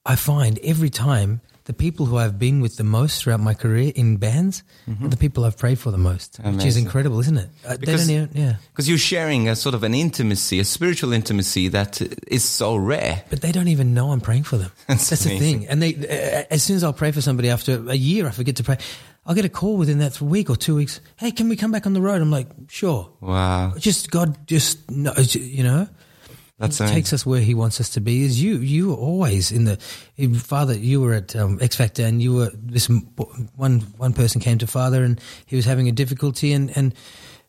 I 0.05 0.15
find 0.15 0.59
every 0.63 0.89
time 0.89 1.41
the 1.65 1.73
people 1.73 2.07
who 2.07 2.17
I've 2.17 2.39
been 2.39 2.59
with 2.59 2.77
the 2.77 2.83
most 2.83 3.21
throughout 3.21 3.39
my 3.39 3.53
career 3.53 3.91
in 3.95 4.17
bands 4.17 4.63
are 5.03 5.07
the 5.07 5.15
people 5.15 5.45
I've 5.45 5.57
prayed 5.57 5.77
for 5.77 5.91
the 5.91 5.97
most, 5.97 6.39
which 6.43 6.65
is 6.65 6.75
incredible, 6.75 7.19
isn't 7.19 7.37
it? 7.37 7.49
Uh, 7.63 7.69
they 7.71 7.77
Because- 7.77 8.07
don't 8.07 8.15
even, 8.15 8.29
yeah. 8.33 8.55
Because 8.71 8.89
you're 8.89 8.97
sharing 8.97 9.47
a 9.47 9.55
sort 9.55 9.75
of 9.75 9.83
an 9.83 9.93
intimacy, 9.93 10.59
a 10.59 10.65
spiritual 10.65 11.13
intimacy 11.13 11.67
that 11.69 12.01
is 12.27 12.43
so 12.43 12.75
rare. 12.75 13.23
But 13.29 13.41
they 13.41 13.51
don't 13.51 13.67
even 13.67 13.93
know 13.93 14.11
I'm 14.11 14.21
praying 14.21 14.43
for 14.43 14.57
them. 14.57 14.71
That's 14.87 15.09
That's, 15.11 15.23
the 15.23 15.37
thing. 15.37 15.67
And 15.67 15.81
they, 15.83 15.93
uh, 15.95 16.45
as 16.49 16.63
soon 16.63 16.77
as 16.77 16.83
I'll 16.83 16.93
pray 16.93 17.11
for 17.11 17.21
somebody 17.21 17.49
after 17.49 17.87
a 17.89 17.95
year, 17.95 18.27
I 18.27 18.31
forget 18.31 18.55
to 18.55 18.63
pray. 18.63 18.77
I'll 19.25 19.35
get 19.35 19.45
a 19.45 19.49
call 19.49 19.77
within 19.77 19.99
that 19.99 20.19
week 20.19 20.49
or 20.49 20.55
two 20.55 20.75
weeks. 20.75 20.99
Hey, 21.17 21.31
can 21.31 21.47
we 21.47 21.55
come 21.55 21.71
back 21.71 21.85
on 21.85 21.93
the 21.93 22.01
road? 22.01 22.21
I'm 22.21 22.31
like, 22.31 22.47
sure. 22.69 23.11
Wow. 23.21 23.73
Just 23.77 24.09
God, 24.09 24.47
just 24.47 24.79
you 24.89 25.63
know. 25.63 25.87
Amazing. 26.59 26.87
takes 26.89 27.13
us 27.13 27.25
where 27.25 27.41
He 27.41 27.55
wants 27.55 27.79
us 27.79 27.89
to 27.91 28.01
be. 28.01 28.23
Is 28.23 28.41
you? 28.41 28.57
You 28.57 28.89
were 28.89 28.95
always 28.95 29.51
in 29.51 29.65
the 29.65 29.77
Father. 30.37 30.77
You 30.77 31.01
were 31.01 31.13
at 31.13 31.35
um, 31.35 31.57
X 31.59 31.75
Factor, 31.75 32.03
and 32.03 32.21
you 32.21 32.35
were 32.35 32.51
this 32.53 32.87
one. 33.55 33.79
One 33.97 34.13
person 34.13 34.41
came 34.41 34.59
to 34.59 34.67
Father, 34.67 35.03
and 35.03 35.19
he 35.47 35.55
was 35.55 35.65
having 35.65 35.87
a 35.87 35.91
difficulty, 35.91 36.53
and 36.53 36.75
and 36.77 36.93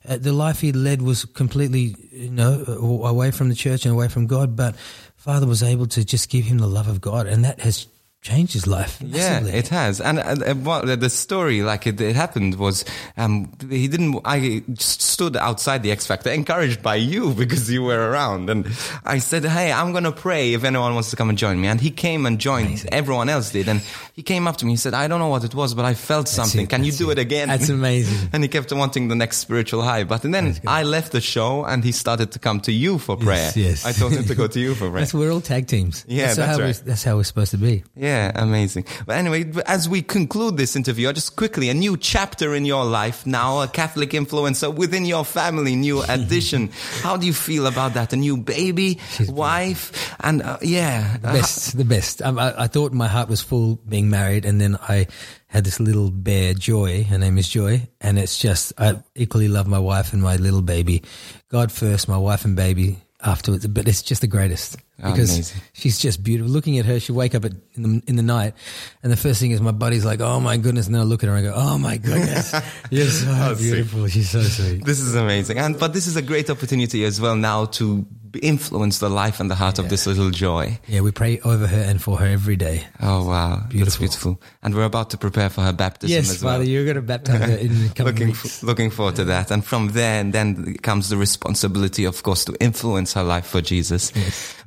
uh, 0.08 0.16
the 0.16 0.32
life 0.32 0.60
he 0.60 0.72
led 0.72 1.02
was 1.02 1.26
completely, 1.26 1.94
you 2.10 2.30
know, 2.30 2.64
away 3.04 3.30
from 3.30 3.50
the 3.50 3.54
church 3.54 3.84
and 3.84 3.92
away 3.92 4.08
from 4.08 4.26
God. 4.26 4.56
But 4.56 4.76
Father 5.16 5.46
was 5.46 5.62
able 5.62 5.86
to 5.88 6.04
just 6.04 6.30
give 6.30 6.46
him 6.46 6.58
the 6.58 6.66
love 6.66 6.88
of 6.88 7.02
God, 7.02 7.26
and 7.26 7.44
that 7.44 7.60
has 7.60 7.86
changed 8.22 8.52
his 8.52 8.66
life. 8.68 8.98
Yeah, 9.04 9.44
it 9.44 9.68
has. 9.68 10.00
And 10.00 10.18
uh, 10.20 10.54
what, 10.54 11.00
the 11.00 11.10
story, 11.10 11.62
like 11.62 11.86
it, 11.86 12.00
it 12.00 12.14
happened, 12.14 12.54
was 12.54 12.84
um, 13.16 13.52
he 13.68 13.88
didn't. 13.88 14.20
I 14.24 14.62
stood 14.78 15.36
outside 15.36 15.82
the 15.82 15.90
X 15.90 16.06
Factor, 16.06 16.30
encouraged 16.30 16.82
by 16.82 16.94
you 16.94 17.34
because 17.42 17.70
you 17.70 17.82
were 17.82 18.10
around, 18.10 18.48
and 18.48 18.66
I 19.04 19.18
said, 19.18 19.44
"Hey, 19.44 19.72
I'm 19.72 19.92
gonna 19.92 20.12
pray 20.12 20.54
if 20.54 20.64
anyone 20.64 20.94
wants 20.94 21.10
to 21.10 21.16
come 21.16 21.28
and 21.28 21.36
join 21.36 21.60
me." 21.60 21.68
And 21.68 21.80
he 21.80 21.90
came 21.90 22.24
and 22.24 22.38
joined. 22.38 22.86
Everyone 22.92 23.28
else 23.28 23.50
did, 23.50 23.68
and 23.68 23.80
he 24.14 24.22
came 24.22 24.46
up 24.46 24.56
to 24.58 24.66
me. 24.66 24.72
He 24.72 24.76
said, 24.76 24.94
"I 24.94 25.08
don't 25.08 25.18
know 25.18 25.28
what 25.28 25.44
it 25.44 25.54
was, 25.54 25.74
but 25.74 25.84
I 25.84 25.94
felt 25.94 26.28
something. 26.28 26.62
it, 26.64 26.70
Can 26.70 26.84
you 26.84 26.92
do 26.92 27.10
it. 27.10 27.18
it 27.18 27.22
again?" 27.22 27.48
That's 27.48 27.68
amazing. 27.80 28.30
and 28.32 28.42
he 28.44 28.48
kept 28.48 28.72
wanting 28.72 29.08
the 29.08 29.16
next 29.16 29.38
spiritual 29.38 29.82
high. 29.82 30.04
But 30.04 30.22
then 30.22 30.56
I 30.66 30.84
left 30.84 31.10
the 31.12 31.20
show, 31.20 31.64
and 31.64 31.82
he 31.82 31.90
started 31.90 32.30
to 32.32 32.38
come 32.38 32.60
to 32.60 32.72
you 32.72 32.98
for 32.98 33.16
prayer. 33.16 33.50
yes. 33.56 33.84
I 33.84 33.90
told 33.92 34.12
him 34.12 34.24
to 34.24 34.34
go 34.36 34.46
to 34.46 34.60
you 34.60 34.74
for 34.74 34.88
prayer. 34.90 35.00
That's 35.00 35.12
we're 35.14 35.32
all 35.32 35.40
tag 35.40 35.66
teams. 35.66 36.04
Yeah, 36.06 36.26
that's, 36.26 36.36
that's 36.36 36.50
how 36.52 36.58
right. 36.58 36.66
we're, 36.78 36.84
that's 36.86 37.02
how 37.04 37.16
we're 37.16 37.24
supposed 37.24 37.50
to 37.50 37.58
be. 37.58 37.82
Yeah, 37.96 38.11
amazing. 38.34 38.84
But 39.06 39.16
anyway, 39.16 39.52
as 39.66 39.88
we 39.88 40.02
conclude 40.02 40.56
this 40.56 40.76
interview, 40.76 41.12
just 41.12 41.36
quickly, 41.36 41.68
a 41.68 41.74
new 41.74 41.96
chapter 41.96 42.54
in 42.54 42.64
your 42.64 42.84
life 42.84 43.26
now, 43.26 43.60
a 43.60 43.68
Catholic 43.68 44.10
influencer 44.10 44.72
within 44.74 45.04
your 45.04 45.24
family, 45.24 45.76
new 45.76 46.02
addition. 46.08 46.70
How 47.02 47.16
do 47.16 47.26
you 47.26 47.32
feel 47.32 47.66
about 47.66 47.94
that? 47.94 48.12
A 48.12 48.16
new 48.16 48.36
baby, 48.36 48.98
wife, 49.28 50.14
and 50.20 50.42
uh, 50.42 50.58
yeah, 50.62 51.16
The 51.18 51.28
best, 51.28 51.76
the 51.76 51.84
best. 51.84 52.22
Um, 52.22 52.38
I, 52.38 52.64
I 52.64 52.66
thought 52.66 52.92
my 52.92 53.08
heart 53.08 53.28
was 53.28 53.42
full 53.42 53.76
being 53.88 54.08
married, 54.08 54.44
and 54.44 54.60
then 54.60 54.76
I 54.76 55.06
had 55.46 55.64
this 55.64 55.80
little 55.80 56.10
bear, 56.10 56.54
Joy. 56.54 57.04
Her 57.04 57.18
name 57.18 57.36
is 57.36 57.48
Joy, 57.48 57.88
and 58.00 58.18
it's 58.18 58.38
just 58.38 58.72
I 58.78 59.02
equally 59.14 59.48
love 59.48 59.66
my 59.66 59.78
wife 59.78 60.12
and 60.12 60.22
my 60.22 60.36
little 60.36 60.62
baby. 60.62 61.02
God 61.50 61.70
first, 61.70 62.08
my 62.08 62.16
wife 62.16 62.44
and 62.44 62.56
baby 62.56 63.01
afterwards. 63.22 63.66
But 63.66 63.88
it's 63.88 64.02
just 64.02 64.20
the 64.20 64.26
greatest 64.26 64.76
oh, 65.02 65.10
because 65.12 65.32
Amazing. 65.34 65.60
she's 65.72 65.98
just 65.98 66.22
beautiful. 66.22 66.50
Looking 66.52 66.78
at 66.78 66.86
her, 66.86 66.98
she 67.00 67.12
wake 67.12 67.34
up 67.34 67.44
at, 67.44 67.52
in 67.74 67.82
the 67.82 68.02
in 68.06 68.16
the 68.16 68.22
night, 68.22 68.54
and 69.02 69.12
the 69.12 69.16
first 69.16 69.40
thing 69.40 69.50
is 69.52 69.60
my 69.60 69.70
buddy's 69.72 70.04
like, 70.04 70.20
"Oh 70.20 70.40
my 70.40 70.56
goodness!" 70.56 70.86
And 70.86 70.94
then 70.94 71.02
I 71.02 71.04
look 71.04 71.22
at 71.22 71.28
her 71.28 71.36
and 71.36 71.46
I 71.46 71.50
go, 71.50 71.54
"Oh 71.56 71.78
my 71.78 71.96
goodness, 71.96 72.52
you're 72.90 73.06
so 73.06 73.26
Oh, 73.30 73.54
sweet. 73.54 73.64
beautiful. 73.72 74.06
She's 74.08 74.30
so 74.30 74.42
sweet." 74.42 74.84
This 74.84 75.00
is 75.00 75.14
amazing. 75.14 75.58
And 75.58 75.78
but 75.78 75.92
this 75.92 76.06
is 76.06 76.16
a 76.16 76.22
great 76.22 76.50
opportunity 76.50 77.04
as 77.04 77.20
well 77.20 77.36
now 77.36 77.66
to 77.78 78.04
influence 78.40 78.98
the 78.98 79.08
life 79.10 79.40
and 79.40 79.50
the 79.50 79.54
heart 79.54 79.78
of 79.78 79.88
this 79.88 80.06
little 80.06 80.30
joy. 80.30 80.78
Yeah, 80.88 81.00
we 81.00 81.10
pray 81.10 81.40
over 81.40 81.66
her 81.66 81.80
and 81.80 82.00
for 82.00 82.16
her 82.18 82.26
every 82.26 82.56
day. 82.56 82.86
Oh 83.00 83.26
wow, 83.28 83.56
that's 83.56 83.72
Beautiful. 83.72 83.98
beautiful. 84.00 84.40
And 84.62 84.74
we're 84.74 84.84
about 84.84 85.10
to 85.10 85.18
prepare 85.18 85.50
for 85.50 85.62
her 85.62 85.72
baptism 85.72 86.14
Yes, 86.14 86.30
as 86.30 86.42
well. 86.42 86.54
Father, 86.54 86.64
you're 86.64 86.84
going 86.84 86.96
to 86.96 87.02
baptize 87.02 87.40
her 87.40 87.56
in 87.56 87.68
the 87.88 87.88
coming 87.94 88.12
looking 88.14 88.26
weeks. 88.28 88.44
f- 88.44 88.62
looking 88.62 88.90
forward 88.90 89.16
to 89.16 89.24
that. 89.24 89.50
And 89.50 89.64
from 89.64 89.88
there, 89.88 90.20
and 90.20 90.32
then 90.32 90.74
comes 90.78 91.08
the 91.08 91.16
responsibility, 91.16 92.04
of 92.04 92.22
course, 92.22 92.44
to 92.46 92.56
influence 92.60 93.12
her 93.14 93.22
life 93.24 93.46
for 93.46 93.60
Jesus. 93.60 94.12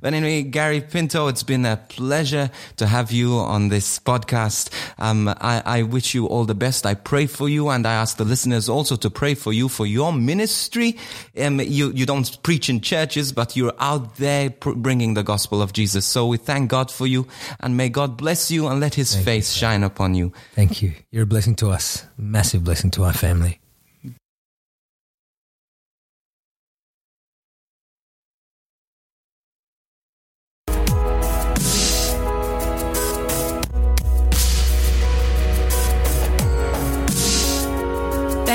But 0.06 0.14
anyway, 0.14 0.44
Gary 0.44 0.82
Pinto, 0.82 1.30
it's 1.30 1.42
been 1.42 1.66
a 1.66 1.78
pleasure 1.78 2.52
to 2.76 2.86
have 2.86 3.12
you 3.12 3.38
on 3.38 3.70
this 3.70 3.98
podcast. 3.98 4.70
Um, 5.00 5.28
I, 5.28 5.64
I 5.66 5.82
wish 5.82 6.14
you 6.14 6.28
all 6.28 6.46
the 6.46 6.54
best. 6.54 6.86
I 6.86 6.94
pray 6.94 7.26
for 7.26 7.50
you, 7.50 7.70
and 7.70 7.88
I 7.88 7.94
ask 7.96 8.18
the 8.18 8.24
listeners 8.24 8.70
also 8.70 8.98
to 8.98 9.10
pray 9.10 9.34
for 9.34 9.52
you 9.52 9.68
for 9.68 9.88
your 9.88 10.14
ministry. 10.14 10.96
Um, 11.36 11.60
you 11.60 11.92
you 11.92 12.06
don't 12.06 12.44
preach 12.44 12.70
in 12.70 12.82
churches, 12.82 13.32
but 13.32 13.56
you're 13.56 13.74
out 13.80 14.18
there 14.18 14.52
pr- 14.52 14.74
bringing 14.74 15.16
the 15.16 15.24
gospel 15.24 15.60
of 15.60 15.74
Jesus. 15.74 16.06
So 16.06 16.28
we 16.28 16.38
thank 16.38 16.70
God 16.70 16.92
for 16.92 17.08
you, 17.08 17.26
and 17.60 17.76
may 17.76 17.90
God 17.90 18.16
bless 18.16 18.52
you 18.52 18.68
and 18.68 18.80
let 18.80 18.94
His 18.94 19.16
face 19.16 19.54
shine 19.54 19.82
upon 19.82 20.14
you. 20.14 20.34
Thank 20.54 20.84
you. 20.84 20.94
You're 21.10 21.24
a 21.24 21.26
blessing 21.26 21.56
to 21.56 21.72
us, 21.72 22.06
massive 22.16 22.64
blessing 22.64 22.92
to 22.92 23.06
our 23.06 23.14
family. 23.14 23.60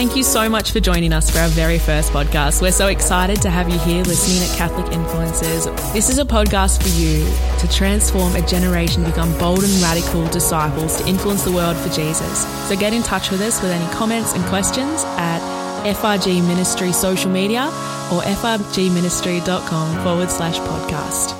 Thank 0.00 0.16
you 0.16 0.22
so 0.22 0.48
much 0.48 0.72
for 0.72 0.80
joining 0.80 1.12
us 1.12 1.28
for 1.28 1.40
our 1.40 1.48
very 1.48 1.78
first 1.78 2.10
podcast. 2.10 2.62
We're 2.62 2.72
so 2.72 2.86
excited 2.86 3.42
to 3.42 3.50
have 3.50 3.68
you 3.68 3.78
here 3.80 4.02
listening 4.02 4.48
at 4.48 4.56
Catholic 4.56 4.90
Influences. 4.94 5.66
This 5.92 6.08
is 6.08 6.16
a 6.16 6.24
podcast 6.24 6.82
for 6.82 6.88
you 6.88 7.22
to 7.58 7.68
transform 7.68 8.34
a 8.34 8.40
generation, 8.40 9.04
become 9.04 9.30
bold 9.38 9.62
and 9.62 9.82
radical 9.82 10.26
disciples 10.28 11.02
to 11.02 11.06
influence 11.06 11.44
the 11.44 11.52
world 11.52 11.76
for 11.76 11.90
Jesus. 11.90 12.46
So 12.66 12.76
get 12.76 12.94
in 12.94 13.02
touch 13.02 13.30
with 13.30 13.42
us 13.42 13.60
with 13.60 13.72
any 13.72 13.92
comments 13.92 14.32
and 14.32 14.42
questions 14.46 15.04
at 15.18 15.40
FRG 15.84 16.48
Ministry 16.48 16.92
social 16.92 17.30
media 17.30 17.66
or 18.10 18.22
frgministry.com 18.22 20.02
forward 20.02 20.30
slash 20.30 20.56
podcast. 20.60 21.36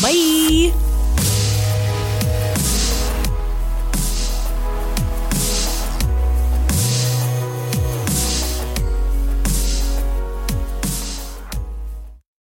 Bye. 0.00 0.91